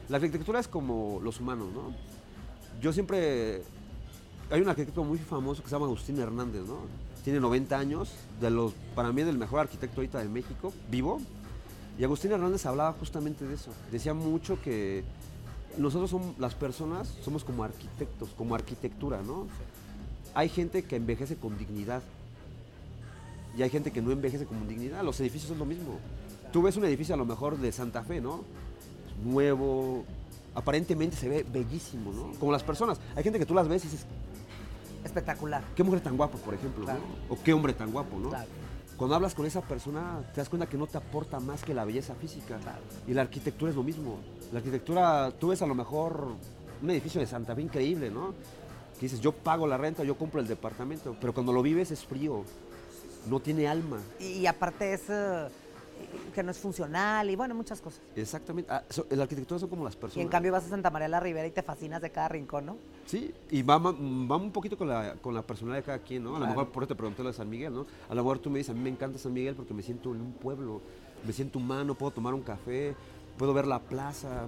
la 0.09 0.17
arquitectura 0.17 0.59
es 0.59 0.67
como 0.67 1.19
los 1.23 1.39
humanos, 1.39 1.69
¿no? 1.73 1.93
Yo 2.81 2.93
siempre... 2.93 3.61
Hay 4.49 4.61
un 4.61 4.69
arquitecto 4.69 5.03
muy 5.03 5.19
famoso 5.19 5.61
que 5.61 5.69
se 5.69 5.75
llama 5.75 5.87
Agustín 5.87 6.19
Hernández, 6.19 6.63
¿no? 6.65 6.79
Tiene 7.23 7.41
90 7.41 7.77
años, 7.77 8.13
de 8.39 8.49
los, 8.49 8.71
para 8.95 9.11
mí 9.11 9.21
es 9.21 9.27
el 9.27 9.37
mejor 9.37 9.59
arquitecto 9.59 9.99
ahorita 9.99 10.19
de 10.19 10.29
México, 10.29 10.73
vivo. 10.89 11.19
Y 11.99 12.03
Agustín 12.05 12.31
Hernández 12.31 12.65
hablaba 12.65 12.93
justamente 12.93 13.45
de 13.45 13.55
eso. 13.55 13.71
Decía 13.91 14.13
mucho 14.13 14.61
que 14.61 15.03
nosotros 15.77 16.09
somos, 16.09 16.37
las 16.39 16.55
personas, 16.55 17.07
somos 17.21 17.43
como 17.43 17.63
arquitectos, 17.63 18.29
como 18.37 18.55
arquitectura, 18.55 19.21
¿no? 19.21 19.47
Hay 20.37 20.49
gente 20.49 20.83
que 20.83 20.95
envejece 20.95 21.35
con 21.35 21.57
dignidad 21.57 22.03
y 23.57 23.63
hay 23.63 23.71
gente 23.71 23.89
que 23.89 24.03
no 24.03 24.11
envejece 24.11 24.45
con 24.45 24.67
dignidad. 24.67 25.03
Los 25.03 25.19
edificios 25.19 25.51
es 25.53 25.57
lo 25.57 25.65
mismo. 25.65 25.97
Tú 26.53 26.61
ves 26.61 26.77
un 26.77 26.85
edificio 26.85 27.15
a 27.15 27.17
lo 27.17 27.25
mejor 27.25 27.57
de 27.57 27.71
Santa 27.71 28.03
Fe, 28.03 28.21
¿no? 28.21 28.43
Nuevo, 29.25 30.05
aparentemente 30.53 31.15
se 31.17 31.27
ve 31.27 31.43
bellísimo, 31.51 32.13
¿no? 32.13 32.39
Como 32.39 32.51
las 32.51 32.61
personas. 32.61 32.99
Hay 33.15 33.23
gente 33.23 33.39
que 33.39 33.47
tú 33.47 33.55
las 33.55 33.67
ves 33.67 33.83
y 33.85 33.87
dices, 33.87 34.05
Espectacular. 35.03 35.63
qué 35.75 35.81
mujer 35.81 36.01
tan 36.01 36.15
guapa, 36.15 36.37
por 36.37 36.53
ejemplo, 36.53 36.83
Claro. 36.85 36.99
¿no? 36.99 37.33
O 37.33 37.41
qué 37.43 37.51
hombre 37.53 37.73
tan 37.73 37.91
guapo, 37.91 38.19
¿no? 38.19 38.29
Claro. 38.29 38.47
Cuando 38.95 39.15
hablas 39.15 39.33
con 39.33 39.47
esa 39.47 39.61
persona, 39.61 40.19
te 40.35 40.41
das 40.41 40.49
cuenta 40.49 40.67
que 40.69 40.77
no 40.77 40.85
te 40.85 40.99
aporta 40.99 41.39
más 41.39 41.63
que 41.63 41.73
la 41.73 41.83
belleza 41.83 42.13
física. 42.13 42.59
Claro. 42.59 42.81
Y 43.07 43.15
la 43.15 43.23
arquitectura 43.23 43.71
es 43.71 43.75
lo 43.75 43.81
mismo. 43.81 44.19
La 44.51 44.59
arquitectura, 44.59 45.31
tú 45.31 45.47
ves 45.47 45.63
a 45.63 45.65
lo 45.65 45.73
mejor 45.73 46.27
un 46.83 46.89
edificio 46.91 47.19
de 47.19 47.25
Santa 47.25 47.55
Fe 47.55 47.63
increíble, 47.63 48.11
¿no? 48.11 48.35
Que 48.99 49.05
dices, 49.05 49.19
yo 49.19 49.31
pago 49.31 49.67
la 49.67 49.77
renta, 49.77 50.03
yo 50.03 50.17
compro 50.17 50.41
el 50.41 50.47
departamento, 50.47 51.15
pero 51.21 51.33
cuando 51.33 51.53
lo 51.53 51.61
vives 51.61 51.91
es 51.91 52.03
frío, 52.03 52.43
no 53.29 53.39
tiene 53.39 53.67
alma. 53.67 53.99
Y, 54.19 54.45
aparte 54.47 54.93
es 54.93 55.03
eh, 55.09 55.47
que 56.33 56.41
no 56.41 56.51
es 56.51 56.57
funcional 56.57 57.29
y 57.29 57.35
bueno, 57.35 57.53
muchas 57.53 57.79
cosas. 57.79 58.01
Exactamente. 58.15 58.71
Ah, 58.71 58.83
so- 58.89 59.05
la 59.09 59.23
arquitectura 59.23 59.59
son 59.59 59.69
como 59.69 59.83
las 59.83 59.95
personas. 59.95 60.17
Y 60.17 60.21
en 60.21 60.29
cambio 60.29 60.51
vas 60.51 60.65
a 60.65 60.69
Santa 60.69 60.89
María 60.89 61.07
la 61.07 61.19
Ribera 61.19 61.45
y 61.47 61.51
te 61.51 61.61
fascinas 61.61 62.01
de 62.01 62.09
cada 62.09 62.29
rincón, 62.29 62.65
¿no? 62.65 62.77
Sí, 63.05 63.33
y 63.51 63.61
va, 63.61 63.77
va 63.77 63.91
un 63.91 64.51
poquito 64.51 64.77
con 64.77 64.87
la, 64.87 65.15
con 65.15 65.33
la 65.33 65.41
personalidad 65.43 65.83
de 65.83 65.85
cada 65.85 65.99
quien, 65.99 66.23
¿no? 66.23 66.35
A 66.35 66.39
lo 66.39 66.47
mejor 66.47 66.69
por 66.69 66.83
eso 66.83 66.89
te 66.89 66.95
pregunté 66.95 67.21
lo 67.21 67.29
de 67.29 67.35
San 67.35 67.49
Miguel, 67.49 67.73
¿no? 67.73 67.85
A 68.09 68.15
lo 68.15 68.23
mejor 68.23 68.39
tú 68.39 68.49
me 68.49 68.57
dices, 68.59 68.71
a 68.71 68.73
mí 68.73 68.81
me 68.81 68.89
encanta 68.89 69.19
San 69.19 69.33
Miguel 69.33 69.55
porque 69.55 69.73
me 69.73 69.83
siento 69.83 70.13
en 70.13 70.21
un 70.21 70.33
pueblo, 70.33 70.81
me 71.25 71.33
siento 71.33 71.59
humano, 71.59 71.93
puedo 71.95 72.11
tomar 72.11 72.33
un 72.33 72.41
café, 72.41 72.95
puedo 73.37 73.53
ver 73.53 73.67
la 73.67 73.79
plaza, 73.79 74.47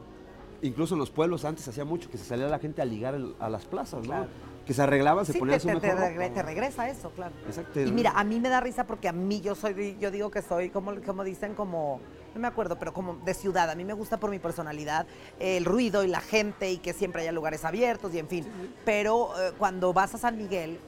incluso 0.61 0.95
en 0.95 0.99
los 0.99 1.09
pueblos 1.11 1.45
antes 1.45 1.67
hacía 1.67 1.85
mucho 1.85 2.09
que 2.09 2.17
se 2.17 2.25
salía 2.25 2.47
la 2.47 2.59
gente 2.59 2.81
a 2.81 2.85
ligar 2.85 3.15
el- 3.15 3.35
a 3.39 3.49
las 3.49 3.65
plazas, 3.65 4.01
¿no? 4.01 4.07
Claro. 4.07 4.27
Que 4.65 4.73
se 4.75 4.81
arreglaban, 4.83 5.25
se 5.25 5.33
Sí, 5.33 5.39
ponían 5.39 5.57
te, 5.57 5.61
su 5.61 5.67
te- 5.67 5.73
mejor 5.73 5.89
te 5.89 5.95
ropa. 5.95 6.07
regre- 6.09 6.33
te 6.33 6.43
regresa 6.43 6.89
eso, 6.89 7.09
claro. 7.11 7.33
Exacto. 7.47 7.79
Y 7.81 7.91
mira, 7.91 8.11
a 8.15 8.23
mí 8.23 8.39
me 8.39 8.49
da 8.49 8.59
risa 8.61 8.85
porque 8.85 9.07
a 9.07 9.13
mí 9.13 9.41
yo 9.41 9.55
soy, 9.55 9.97
yo 9.99 10.11
digo 10.11 10.29
que 10.29 10.43
soy, 10.43 10.69
como, 10.69 10.93
como 11.01 11.23
dicen, 11.23 11.55
como, 11.55 11.99
no 12.35 12.39
me 12.39 12.47
acuerdo, 12.47 12.77
pero 12.77 12.93
como 12.93 13.15
de 13.25 13.33
ciudad. 13.33 13.69
A 13.71 13.75
mí 13.75 13.83
me 13.83 13.93
gusta 13.93 14.19
por 14.19 14.29
mi 14.29 14.37
personalidad 14.37 15.07
el 15.39 15.65
ruido 15.65 16.03
y 16.03 16.07
la 16.07 16.21
gente 16.21 16.71
y 16.71 16.77
que 16.77 16.93
siempre 16.93 17.23
haya 17.23 17.31
lugares 17.31 17.65
abiertos 17.65 18.13
y 18.13 18.19
en 18.19 18.27
fin. 18.27 18.45
Pero 18.85 19.29
eh, 19.41 19.53
cuando 19.57 19.91
vas 19.91 20.13
a 20.13 20.19
San 20.19 20.37
Miguel, 20.37 20.71
eh, 20.71 20.79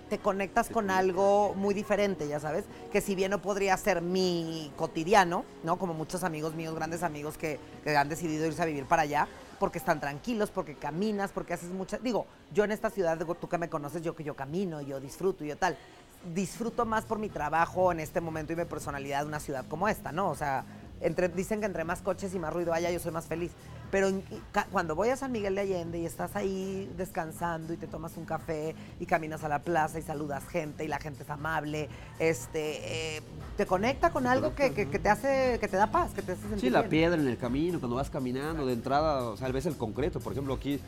te 0.00 0.18
conectas 0.18 0.68
con 0.68 0.90
algo 0.90 1.54
muy 1.54 1.74
diferente, 1.74 2.28
ya 2.28 2.40
sabes, 2.40 2.64
que 2.92 3.00
si 3.00 3.14
bien 3.14 3.30
no 3.30 3.40
podría 3.40 3.76
ser 3.76 4.02
mi 4.02 4.72
cotidiano, 4.76 5.44
¿no? 5.62 5.78
Como 5.78 5.94
muchos 5.94 6.24
amigos 6.24 6.54
míos, 6.54 6.74
grandes 6.74 7.02
amigos 7.02 7.36
que, 7.36 7.58
que 7.82 7.96
han 7.96 8.08
decidido 8.08 8.46
irse 8.46 8.62
a 8.62 8.66
vivir 8.66 8.84
para 8.84 9.02
allá, 9.02 9.28
porque 9.58 9.78
están 9.78 10.00
tranquilos, 10.00 10.50
porque 10.50 10.74
caminas, 10.74 11.30
porque 11.32 11.54
haces 11.54 11.70
muchas... 11.70 12.02
Digo, 12.02 12.26
yo 12.52 12.64
en 12.64 12.72
esta 12.72 12.90
ciudad, 12.90 13.18
tú 13.40 13.48
que 13.48 13.58
me 13.58 13.68
conoces, 13.68 14.02
yo 14.02 14.14
que 14.14 14.24
yo 14.24 14.34
camino, 14.34 14.80
yo 14.80 15.00
disfruto 15.00 15.44
y 15.44 15.48
yo 15.48 15.56
tal. 15.56 15.76
Disfruto 16.34 16.86
más 16.86 17.04
por 17.04 17.18
mi 17.18 17.28
trabajo 17.28 17.92
en 17.92 18.00
este 18.00 18.20
momento 18.20 18.52
y 18.52 18.56
mi 18.56 18.64
personalidad 18.64 19.20
de 19.20 19.28
una 19.28 19.40
ciudad 19.40 19.64
como 19.68 19.88
esta, 19.88 20.12
¿no? 20.12 20.30
O 20.30 20.34
sea, 20.34 20.64
entre, 21.04 21.28
dicen 21.28 21.60
que 21.60 21.66
entre 21.66 21.84
más 21.84 22.00
coches 22.02 22.34
y 22.34 22.38
más 22.38 22.52
ruido 22.52 22.72
haya, 22.72 22.90
yo 22.90 22.98
soy 22.98 23.12
más 23.12 23.26
feliz. 23.26 23.52
Pero 23.90 24.08
en- 24.08 24.24
cuando 24.72 24.96
voy 24.96 25.10
a 25.10 25.16
San 25.16 25.30
Miguel 25.30 25.54
de 25.54 25.60
Allende 25.60 25.98
y 25.98 26.06
estás 26.06 26.34
ahí 26.34 26.90
descansando 26.96 27.72
y 27.72 27.76
te 27.76 27.86
tomas 27.86 28.16
un 28.16 28.24
café 28.24 28.74
y 28.98 29.06
caminas 29.06 29.44
a 29.44 29.48
la 29.48 29.60
plaza 29.60 29.98
y 29.98 30.02
saludas 30.02 30.44
gente 30.48 30.82
y 30.84 30.88
la 30.88 30.98
gente 30.98 31.22
es 31.22 31.30
amable, 31.30 31.88
este, 32.18 33.16
eh, 33.18 33.22
te 33.56 33.66
conecta 33.66 34.10
con 34.10 34.26
algo 34.26 34.54
que, 34.54 34.72
que- 34.72 34.88
que 34.88 34.98
te 34.98 35.08
hace, 35.10 35.58
que 35.60 35.68
te 35.68 35.76
da 35.76 35.88
paz, 35.92 36.12
que 36.14 36.22
te 36.22 36.32
hace 36.32 36.40
sentir 36.42 36.58
Sí, 36.60 36.70
la 36.70 36.80
bien. 36.80 36.90
piedra 36.90 37.20
en 37.20 37.28
el 37.28 37.36
camino, 37.38 37.78
cuando 37.78 37.96
vas 37.96 38.10
caminando, 38.10 38.66
de 38.66 38.72
entrada, 38.72 39.22
o 39.28 39.36
sea, 39.36 39.48
ves 39.50 39.66
el 39.66 39.76
concreto. 39.76 40.18
Por 40.20 40.32
ejemplo, 40.32 40.54
aquí 40.54 40.80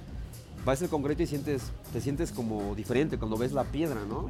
vas 0.67 0.83
el 0.83 0.89
concreto 0.91 1.23
y 1.23 1.27
sientes, 1.27 1.63
te 1.93 2.01
sientes 2.03 2.31
como 2.33 2.75
diferente 2.75 3.17
cuando 3.19 3.39
ves 3.39 3.53
la 3.53 3.65
piedra, 3.65 4.01
¿no? 4.07 4.29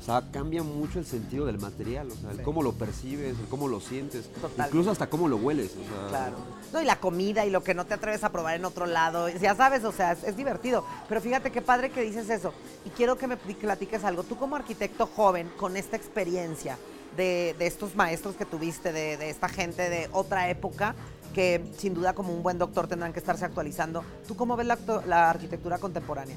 O 0.00 0.02
sea, 0.04 0.22
cambia 0.30 0.62
mucho 0.62 0.98
el 1.00 1.06
sentido 1.06 1.44
del 1.46 1.58
material, 1.58 2.08
o 2.10 2.14
sea, 2.14 2.30
el 2.30 2.36
Sí. 2.36 2.42
cómo 2.44 2.62
lo 2.62 2.72
percibes, 2.74 3.36
el 3.38 3.46
cómo 3.46 3.66
lo 3.68 3.80
sientes, 3.80 4.30
Total. 4.40 4.66
incluso 4.68 4.90
hasta 4.90 5.08
cómo 5.08 5.26
lo 5.28 5.36
hueles, 5.38 5.72
o 5.72 5.88
sea. 5.88 6.08
Claro. 6.08 6.36
No, 6.72 6.80
y 6.80 6.84
la 6.84 7.00
comida 7.00 7.44
y 7.46 7.50
lo 7.50 7.64
que 7.64 7.74
no 7.74 7.84
te 7.86 7.94
atreves 7.94 8.22
a 8.22 8.30
probar 8.30 8.54
en 8.54 8.64
otro 8.66 8.86
lado, 8.86 9.28
ya 9.30 9.54
sabes, 9.56 9.82
o 9.84 9.90
sea, 9.92 10.12
es, 10.12 10.22
es 10.24 10.36
divertido. 10.36 10.84
Pero 11.08 11.20
fíjate 11.20 11.50
qué 11.50 11.62
padre 11.62 11.90
que 11.90 12.02
dices 12.02 12.28
eso. 12.30 12.52
Y 12.84 12.90
quiero 12.90 13.16
que 13.18 13.26
me 13.26 13.36
pl- 13.38 13.54
platiques 13.56 14.04
algo. 14.04 14.22
Tú 14.22 14.36
como 14.36 14.54
arquitecto 14.56 15.06
joven, 15.06 15.50
con 15.56 15.76
esta 15.76 15.96
experiencia 15.96 16.78
de, 17.16 17.56
de 17.58 17.66
estos 17.66 17.96
maestros 17.96 18.36
que 18.36 18.44
tuviste, 18.44 18.92
de, 18.92 19.16
de 19.16 19.30
esta 19.30 19.48
gente 19.48 19.88
de 19.90 20.08
otra 20.12 20.50
época, 20.50 20.94
que 21.34 21.64
sin 21.76 21.94
duda 21.94 22.14
como 22.14 22.34
un 22.34 22.42
buen 22.42 22.58
doctor 22.58 22.86
tendrán 22.86 23.12
que 23.12 23.18
estarse 23.18 23.44
actualizando, 23.44 24.02
¿tú 24.26 24.36
cómo 24.36 24.56
ves 24.56 24.66
la, 24.66 25.30
arquitectura 25.30 25.78
contemporánea? 25.78 26.36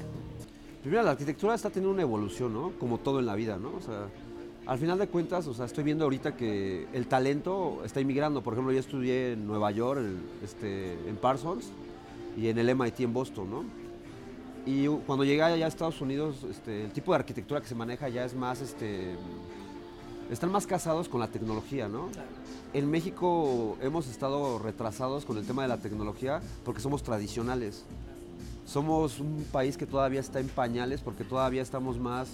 Primero, 0.82 1.02
la 1.02 1.12
arquitectura 1.12 1.54
está 1.54 1.70
teniendo 1.70 1.92
una 1.92 2.02
evolución, 2.02 2.52
¿no? 2.52 2.72
Como 2.78 2.98
todo 2.98 3.20
en 3.20 3.26
la 3.26 3.34
vida, 3.34 3.56
¿no? 3.56 3.72
O 3.76 3.80
sea, 3.80 4.08
al 4.66 4.78
final 4.78 4.98
de 4.98 5.08
cuentas, 5.08 5.46
o 5.46 5.54
sea, 5.54 5.66
estoy 5.66 5.84
viendo 5.84 6.04
ahorita 6.04 6.36
que 6.36 6.86
el 6.92 7.06
talento 7.06 7.82
está 7.84 8.00
inmigrando. 8.00 8.42
Por 8.42 8.54
ejemplo, 8.54 8.72
yo 8.72 8.80
estudié 8.80 9.32
en 9.32 9.46
Nueva 9.46 9.70
York, 9.70 10.00
en, 10.00 10.20
este, 10.42 10.92
en 11.08 11.16
Parsons, 11.16 11.70
y 12.36 12.48
en 12.48 12.58
el 12.58 12.74
MIT 12.74 13.00
en 13.00 13.12
Boston, 13.12 13.50
¿no? 13.50 13.64
Y 14.64 14.86
cuando 15.06 15.24
llegué 15.24 15.42
allá 15.42 15.64
a 15.64 15.68
Estados 15.68 16.00
Unidos, 16.00 16.44
este, 16.48 16.84
el 16.84 16.92
tipo 16.92 17.12
de 17.12 17.16
arquitectura 17.16 17.60
que 17.60 17.66
se 17.66 17.74
maneja 17.74 18.08
ya 18.08 18.24
es 18.24 18.34
más, 18.34 18.60
este, 18.60 19.16
están 20.32 20.50
más 20.50 20.66
casados 20.66 21.08
con 21.08 21.20
la 21.20 21.28
tecnología, 21.28 21.88
¿no? 21.88 22.08
En 22.72 22.90
México 22.90 23.76
hemos 23.82 24.08
estado 24.08 24.58
retrasados 24.58 25.26
con 25.26 25.36
el 25.36 25.44
tema 25.44 25.62
de 25.62 25.68
la 25.68 25.76
tecnología 25.76 26.40
porque 26.64 26.80
somos 26.80 27.02
tradicionales. 27.02 27.84
Somos 28.66 29.20
un 29.20 29.44
país 29.52 29.76
que 29.76 29.86
todavía 29.86 30.20
está 30.20 30.40
en 30.40 30.48
pañales 30.48 31.02
porque 31.02 31.24
todavía 31.24 31.60
estamos 31.60 31.98
más... 31.98 32.28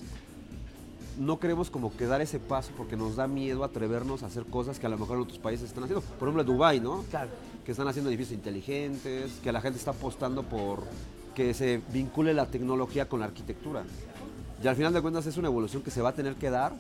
No 1.19 1.41
queremos 1.41 1.69
como 1.71 1.97
que 1.97 2.07
dar 2.07 2.21
ese 2.21 2.39
paso 2.39 2.71
porque 2.77 2.97
nos 2.97 3.17
da 3.17 3.27
miedo 3.27 3.65
atrevernos 3.65 4.23
a 4.23 4.27
hacer 4.27 4.45
cosas 4.45 4.79
que 4.79 4.87
a 4.87 4.89
lo 4.89 4.99
mejor 4.99 5.17
en 5.17 5.25
otros 5.25 5.41
países 5.41 5.67
están 5.67 5.83
haciendo. 5.83 6.01
Por 6.01 6.29
ejemplo, 6.29 6.45
Dubái, 6.45 6.79
¿no? 6.79 7.03
Claro. 7.11 7.31
que 7.65 7.73
están 7.73 7.89
haciendo 7.89 8.09
edificios 8.09 8.39
inteligentes, 8.39 9.33
que 9.43 9.51
la 9.51 9.61
gente 9.61 9.79
está 9.79 9.91
apostando 9.91 10.45
por 10.45 10.85
que 11.35 11.53
se 11.55 11.81
vincule 11.93 12.33
la 12.33 12.47
tecnología 12.47 13.09
con 13.09 13.19
la 13.19 13.27
arquitectura. 13.27 13.83
Y 14.63 14.69
al 14.69 14.77
final 14.77 14.93
de 14.93 15.03
cuentas 15.03 15.27
es 15.27 15.37
una 15.37 15.49
evolución 15.49 15.83
que 15.83 15.91
se 15.91 16.01
va 16.01 16.11
a 16.11 16.15
tener 16.15 16.37
que 16.37 16.51
dar 16.51 16.73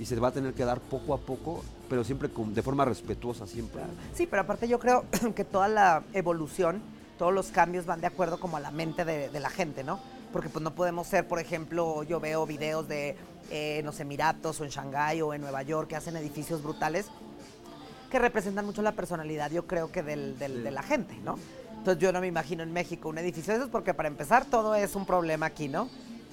y 0.00 0.06
se 0.06 0.18
va 0.18 0.28
a 0.28 0.32
tener 0.32 0.54
que 0.54 0.64
dar 0.64 0.80
poco 0.80 1.12
a 1.12 1.18
poco, 1.18 1.62
pero 1.88 2.02
siempre 2.02 2.30
con- 2.30 2.54
de 2.54 2.62
forma 2.62 2.86
respetuosa 2.86 3.46
siempre. 3.46 3.82
Sí, 4.14 4.26
pero 4.26 4.42
aparte 4.42 4.66
yo 4.66 4.78
creo 4.78 5.04
que 5.36 5.44
toda 5.44 5.68
la 5.68 6.02
evolución, 6.14 6.80
todos 7.18 7.34
los 7.34 7.48
cambios 7.48 7.84
van 7.84 8.00
de 8.00 8.06
acuerdo 8.06 8.40
como 8.40 8.56
a 8.56 8.60
la 8.60 8.70
mente 8.70 9.04
de, 9.04 9.28
de 9.28 9.40
la 9.40 9.50
gente, 9.50 9.84
¿no? 9.84 10.00
Porque 10.32 10.48
pues 10.48 10.62
no 10.62 10.74
podemos 10.74 11.06
ser, 11.06 11.28
por 11.28 11.38
ejemplo, 11.38 12.02
yo 12.04 12.18
veo 12.18 12.46
videos 12.46 12.88
de, 12.88 13.14
eh, 13.50 13.82
no 13.84 13.92
sé, 13.92 14.02
Emiratos 14.02 14.58
o 14.60 14.64
en 14.64 14.70
Shanghái 14.70 15.20
o 15.20 15.34
en 15.34 15.42
Nueva 15.42 15.62
York 15.62 15.88
que 15.88 15.96
hacen 15.96 16.16
edificios 16.16 16.62
brutales 16.62 17.06
que 18.10 18.18
representan 18.18 18.64
mucho 18.64 18.80
la 18.82 18.92
personalidad, 18.92 19.50
yo 19.50 19.66
creo 19.66 19.92
que 19.92 20.02
del, 20.02 20.38
del- 20.38 20.64
de 20.64 20.70
la 20.70 20.82
gente, 20.82 21.14
¿no? 21.24 21.38
Entonces 21.78 22.02
yo 22.02 22.10
no 22.12 22.20
me 22.20 22.26
imagino 22.26 22.62
en 22.62 22.72
México 22.72 23.08
un 23.10 23.18
edificio 23.18 23.52
de 23.52 23.58
esos 23.58 23.70
porque 23.70 23.92
para 23.94 24.08
empezar 24.08 24.44
todo 24.46 24.74
es 24.74 24.94
un 24.96 25.04
problema 25.06 25.46
aquí, 25.46 25.68
¿no? 25.68 25.88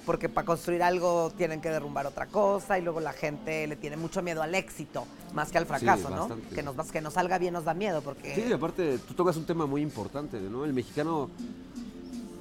Porque 0.08 0.30
para 0.30 0.46
construir 0.46 0.82
algo 0.82 1.30
tienen 1.36 1.60
que 1.60 1.68
derrumbar 1.68 2.06
otra 2.06 2.28
cosa 2.28 2.78
y 2.78 2.82
luego 2.82 2.98
la 2.98 3.12
gente 3.12 3.66
le 3.66 3.76
tiene 3.76 3.98
mucho 3.98 4.22
miedo 4.22 4.40
al 4.40 4.54
éxito 4.54 5.04
más 5.34 5.52
que 5.52 5.58
al 5.58 5.66
fracaso, 5.66 6.08
¿no? 6.08 6.30
Que 6.54 6.62
nos, 6.62 6.90
que 6.90 7.02
nos 7.02 7.12
salga 7.12 7.36
bien 7.36 7.52
nos 7.52 7.66
da 7.66 7.74
miedo 7.74 8.00
porque... 8.00 8.34
Sí, 8.34 8.46
y 8.48 8.52
aparte 8.54 8.96
tú 9.00 9.12
tocas 9.12 9.36
un 9.36 9.44
tema 9.44 9.66
muy 9.66 9.82
importante, 9.82 10.40
¿no? 10.40 10.64
El 10.64 10.72
mexicano... 10.72 11.28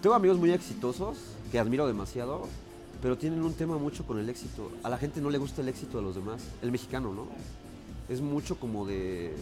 Tengo 0.01 0.15
amigos 0.15 0.37
muy 0.37 0.51
exitosos 0.51 1.17
que 1.51 1.59
admiro 1.59 1.85
demasiado, 1.85 2.47
pero 3.01 3.17
tienen 3.17 3.43
un 3.43 3.53
tema 3.53 3.77
mucho 3.77 4.07
con 4.07 4.17
el 4.17 4.29
éxito. 4.29 4.71
A 4.81 4.89
la 4.89 4.97
gente 4.97 5.19
no 5.19 5.29
le 5.29 5.37
gusta 5.37 5.61
el 5.61 5.67
éxito 5.67 5.97
de 5.97 6.03
los 6.03 6.15
demás, 6.15 6.41
el 6.61 6.71
mexicano, 6.71 7.13
¿no? 7.13 7.27
Es 8.07 8.21
mucho 8.21 8.57
como 8.57 8.85
de... 8.85 9.35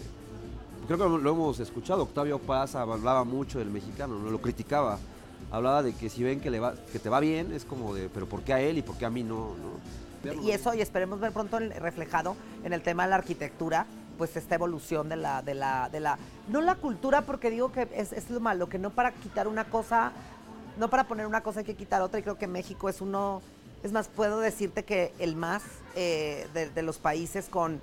Creo 0.88 0.98
que 0.98 1.24
lo 1.24 1.30
hemos 1.30 1.60
escuchado, 1.60 2.02
Octavio 2.02 2.40
Paz 2.40 2.74
hablaba 2.74 3.24
mucho 3.24 3.60
del 3.60 3.70
mexicano, 3.70 4.18
¿no? 4.18 4.32
Lo 4.32 4.42
criticaba. 4.42 4.98
Hablaba 5.56 5.84
de 5.84 5.94
que 5.94 6.10
si 6.10 6.22
ven 6.22 6.42
que, 6.42 6.52
le 6.52 6.60
va, 6.60 6.74
que 6.92 7.00
te 7.00 7.08
va 7.10 7.20
bien, 7.22 7.54
es 7.54 7.64
como 7.64 7.94
de, 7.96 8.10
pero 8.10 8.28
¿por 8.28 8.42
qué 8.42 8.54
a 8.54 8.60
él 8.60 8.78
y 8.78 8.82
por 8.82 8.98
qué 8.98 9.06
a 9.06 9.10
mí 9.10 9.24
no? 9.24 9.56
¿no? 9.56 10.34
Y 10.44 10.52
eso, 10.52 10.74
y 10.74 10.82
esperemos 10.82 11.20
ver 11.20 11.32
pronto 11.32 11.58
el- 11.58 11.72
reflejado 11.72 12.36
en 12.64 12.74
el 12.74 12.82
tema 12.82 13.04
de 13.04 13.12
la 13.12 13.16
arquitectura, 13.18 13.86
pues 14.18 14.36
esta 14.36 14.56
evolución 14.56 15.08
de 15.08 15.16
la, 15.16 15.42
de 15.42 15.54
la, 15.54 15.88
de 15.90 16.00
la, 16.00 16.18
no 16.50 16.62
la 16.62 16.76
cultura, 16.76 17.22
porque 17.22 17.50
digo 17.50 17.72
que 17.72 17.88
es, 17.96 18.12
es 18.12 18.30
lo 18.30 18.40
malo, 18.40 18.68
que 18.68 18.80
no 18.80 18.90
para 18.90 19.12
quitar 19.12 19.48
una 19.48 19.66
cosa, 19.66 20.12
no 20.78 20.90
para 20.90 21.06
poner 21.06 21.26
una 21.26 21.42
cosa 21.42 21.60
hay 21.60 21.66
que 21.66 21.76
quitar 21.76 22.02
otra, 22.02 22.20
y 22.20 22.24
creo 22.24 22.38
que 22.38 22.48
México 22.48 22.90
es 22.90 23.00
uno, 23.00 23.42
es 23.84 23.92
más, 23.92 24.08
puedo 24.10 24.40
decirte 24.40 24.84
que 24.84 25.14
el 25.20 25.36
más 25.36 25.62
eh, 25.96 26.48
de, 26.54 26.70
de 26.70 26.82
los 26.82 26.98
países 26.98 27.48
con 27.48 27.80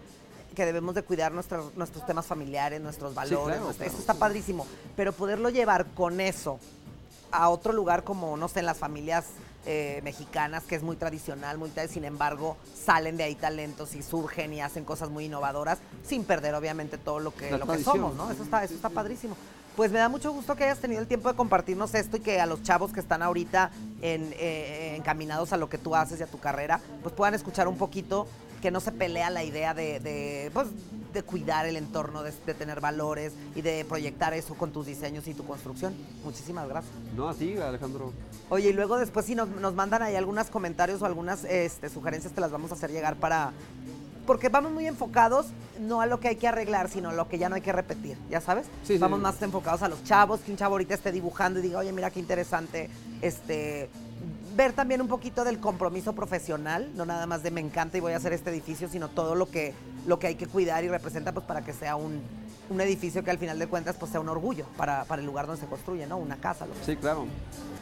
que 0.56 0.66
debemos 0.66 0.94
de 0.94 1.02
cuidar 1.02 1.32
nuestros, 1.32 1.74
nuestros 1.76 2.04
temas 2.04 2.26
familiares, 2.26 2.80
nuestros 2.82 3.14
valores, 3.14 3.56
claro, 3.56 3.72
claro. 3.74 3.90
eso 3.90 3.98
está 3.98 4.12
padrísimo, 4.14 4.66
pero 4.96 5.12
poderlo 5.14 5.48
llevar 5.48 5.86
con 5.94 6.20
eso 6.20 6.58
a 7.32 7.48
otro 7.48 7.72
lugar 7.72 8.04
como, 8.04 8.36
no 8.36 8.48
sé, 8.48 8.60
en 8.60 8.66
las 8.66 8.78
familias 8.78 9.26
eh, 9.66 10.00
mexicanas, 10.04 10.64
que 10.64 10.74
es 10.74 10.82
muy 10.82 10.96
tradicional, 10.96 11.58
muy 11.58 11.70
tal, 11.70 11.88
sin 11.88 12.04
embargo, 12.04 12.56
salen 12.74 13.16
de 13.16 13.24
ahí 13.24 13.34
talentos 13.34 13.94
y 13.94 14.02
surgen 14.02 14.52
y 14.52 14.60
hacen 14.60 14.84
cosas 14.84 15.10
muy 15.10 15.26
innovadoras, 15.26 15.78
sin 16.04 16.24
perder 16.24 16.54
obviamente 16.54 16.98
todo 16.98 17.20
lo 17.20 17.34
que, 17.34 17.50
La 17.50 17.58
lo 17.58 17.66
que 17.66 17.82
somos, 17.82 18.14
¿no? 18.14 18.30
Eso 18.30 18.42
está, 18.42 18.64
eso 18.64 18.74
está 18.74 18.90
padrísimo. 18.90 19.36
Pues 19.76 19.90
me 19.90 19.98
da 19.98 20.10
mucho 20.10 20.30
gusto 20.32 20.54
que 20.54 20.64
hayas 20.64 20.80
tenido 20.80 21.00
el 21.00 21.06
tiempo 21.06 21.30
de 21.30 21.36
compartirnos 21.36 21.94
esto 21.94 22.18
y 22.18 22.20
que 22.20 22.40
a 22.40 22.46
los 22.46 22.62
chavos 22.62 22.92
que 22.92 23.00
están 23.00 23.22
ahorita 23.22 23.70
en, 24.02 24.34
eh, 24.34 24.96
encaminados 24.96 25.54
a 25.54 25.56
lo 25.56 25.70
que 25.70 25.78
tú 25.78 25.94
haces 25.94 26.20
y 26.20 26.22
a 26.22 26.26
tu 26.26 26.38
carrera, 26.38 26.78
pues 27.02 27.14
puedan 27.14 27.32
escuchar 27.32 27.68
un 27.68 27.78
poquito 27.78 28.26
que 28.62 28.70
no 28.70 28.80
se 28.80 28.92
pelea 28.92 29.28
la 29.28 29.44
idea 29.44 29.74
de, 29.74 30.00
de, 30.00 30.50
pues, 30.54 30.68
de 31.12 31.22
cuidar 31.24 31.66
el 31.66 31.76
entorno, 31.76 32.22
de, 32.22 32.32
de 32.46 32.54
tener 32.54 32.80
valores 32.80 33.34
y 33.54 33.60
de 33.60 33.84
proyectar 33.84 34.32
eso 34.32 34.54
con 34.54 34.72
tus 34.72 34.86
diseños 34.86 35.26
y 35.26 35.34
tu 35.34 35.44
construcción. 35.44 35.94
Muchísimas 36.24 36.68
gracias. 36.68 36.94
No, 37.14 37.28
a 37.28 37.34
ti, 37.34 37.56
Alejandro. 37.58 38.12
Oye, 38.48 38.70
y 38.70 38.72
luego 38.72 38.96
después 38.96 39.26
si 39.26 39.34
nos, 39.34 39.48
nos 39.48 39.74
mandan 39.74 40.00
ahí 40.02 40.14
algunos 40.14 40.48
comentarios 40.48 41.02
o 41.02 41.06
algunas 41.06 41.44
este, 41.44 41.90
sugerencias, 41.90 42.32
te 42.32 42.40
las 42.40 42.52
vamos 42.52 42.70
a 42.70 42.74
hacer 42.74 42.90
llegar 42.90 43.16
para... 43.16 43.52
Porque 44.26 44.48
vamos 44.48 44.70
muy 44.70 44.86
enfocados 44.86 45.46
no 45.80 46.00
a 46.00 46.06
lo 46.06 46.20
que 46.20 46.28
hay 46.28 46.36
que 46.36 46.46
arreglar, 46.46 46.88
sino 46.88 47.08
a 47.08 47.12
lo 47.12 47.28
que 47.28 47.38
ya 47.38 47.48
no 47.48 47.56
hay 47.56 47.60
que 47.60 47.72
repetir, 47.72 48.16
¿ya 48.30 48.40
sabes? 48.40 48.66
Sí, 48.84 48.94
sí. 48.94 48.98
vamos 48.98 49.18
más 49.18 49.42
enfocados 49.42 49.82
a 49.82 49.88
los 49.88 50.04
chavos, 50.04 50.38
que 50.40 50.52
un 50.52 50.56
chavo 50.56 50.74
ahorita 50.74 50.94
esté 50.94 51.10
dibujando 51.10 51.58
y 51.58 51.62
diga, 51.62 51.80
oye, 51.80 51.92
mira 51.92 52.10
qué 52.12 52.20
interesante, 52.20 52.88
este... 53.20 53.90
Ver 54.54 54.72
también 54.72 55.00
un 55.00 55.08
poquito 55.08 55.44
del 55.44 55.58
compromiso 55.60 56.12
profesional, 56.14 56.90
no 56.94 57.06
nada 57.06 57.26
más 57.26 57.42
de 57.42 57.50
me 57.50 57.60
encanta 57.60 57.96
y 57.96 58.00
voy 58.00 58.12
a 58.12 58.16
hacer 58.18 58.32
este 58.34 58.50
edificio, 58.50 58.88
sino 58.88 59.08
todo 59.08 59.34
lo 59.34 59.48
que, 59.50 59.72
lo 60.06 60.18
que 60.18 60.26
hay 60.26 60.34
que 60.34 60.46
cuidar 60.46 60.84
y 60.84 60.88
representa 60.88 61.32
pues 61.32 61.46
para 61.46 61.62
que 61.62 61.72
sea 61.72 61.96
un, 61.96 62.20
un 62.68 62.80
edificio 62.82 63.24
que 63.24 63.30
al 63.30 63.38
final 63.38 63.58
de 63.58 63.66
cuentas 63.66 63.96
pues 63.98 64.10
sea 64.12 64.20
un 64.20 64.28
orgullo 64.28 64.66
para, 64.76 65.04
para 65.04 65.20
el 65.20 65.26
lugar 65.26 65.46
donde 65.46 65.60
se 65.62 65.66
construye, 65.68 66.06
¿no? 66.06 66.18
Una 66.18 66.36
casa, 66.36 66.66
lo 66.66 66.74
que 66.74 66.84
Sí, 66.84 66.96
claro. 66.96 67.24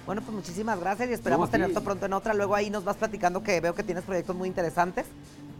bueno, 0.06 0.22
pues 0.22 0.32
muchísimas 0.34 0.78
gracias 0.78 1.10
y 1.10 1.12
esperamos 1.12 1.46
No, 1.46 1.48
a 1.48 1.50
tenerte 1.50 1.80
pronto 1.80 2.06
en 2.06 2.12
otra. 2.12 2.34
Luego 2.34 2.54
ahí 2.54 2.70
nos 2.70 2.84
vas 2.84 2.96
platicando 2.96 3.42
que 3.42 3.60
veo 3.60 3.74
que 3.74 3.82
tienes 3.82 4.04
proyectos 4.04 4.36
muy 4.36 4.46
interesantes 4.46 5.06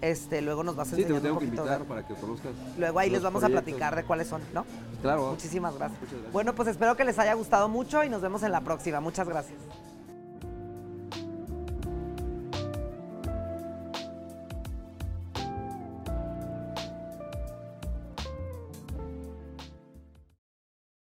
Este, 0.03 0.41
luego 0.43 0.63
nos 0.63 0.77
vas 0.77 0.89
Sí, 0.89 0.97
te 0.97 1.03
tengo 1.05 1.17
un 1.17 1.23
que 1.23 1.29
poquito 1.31 1.47
invitar 1.57 1.81
de- 1.81 1.85
para 1.87 2.07
que 2.07 2.15
conozcas. 2.15 2.53
Luego 2.79 2.99
ahí 3.01 3.11
les 3.11 3.23
vamos 3.23 3.43
a 3.43 3.49
platicar 3.49 3.97
de 3.97 4.05
cuáles 4.05 4.29
son, 4.29 4.41
¿no? 4.55 4.65
Claro. 5.03 5.31
Muchísimas 5.33 5.75
gracias. 5.77 6.01
Gracias. 6.01 6.33
Bueno, 6.33 6.55
pues 6.55 6.69
espero 6.69 6.97
que 6.97 7.05
les 7.05 7.19
haya 7.19 7.35
gustado 7.35 7.69
mucho 7.69 8.05
y 8.05 8.09
nos 8.09 8.23
vemos 8.23 8.43
en 8.45 8.53
la 8.53 8.61
próxima. 8.61 9.01
Muchas 9.01 9.29
gracias. 9.29 9.59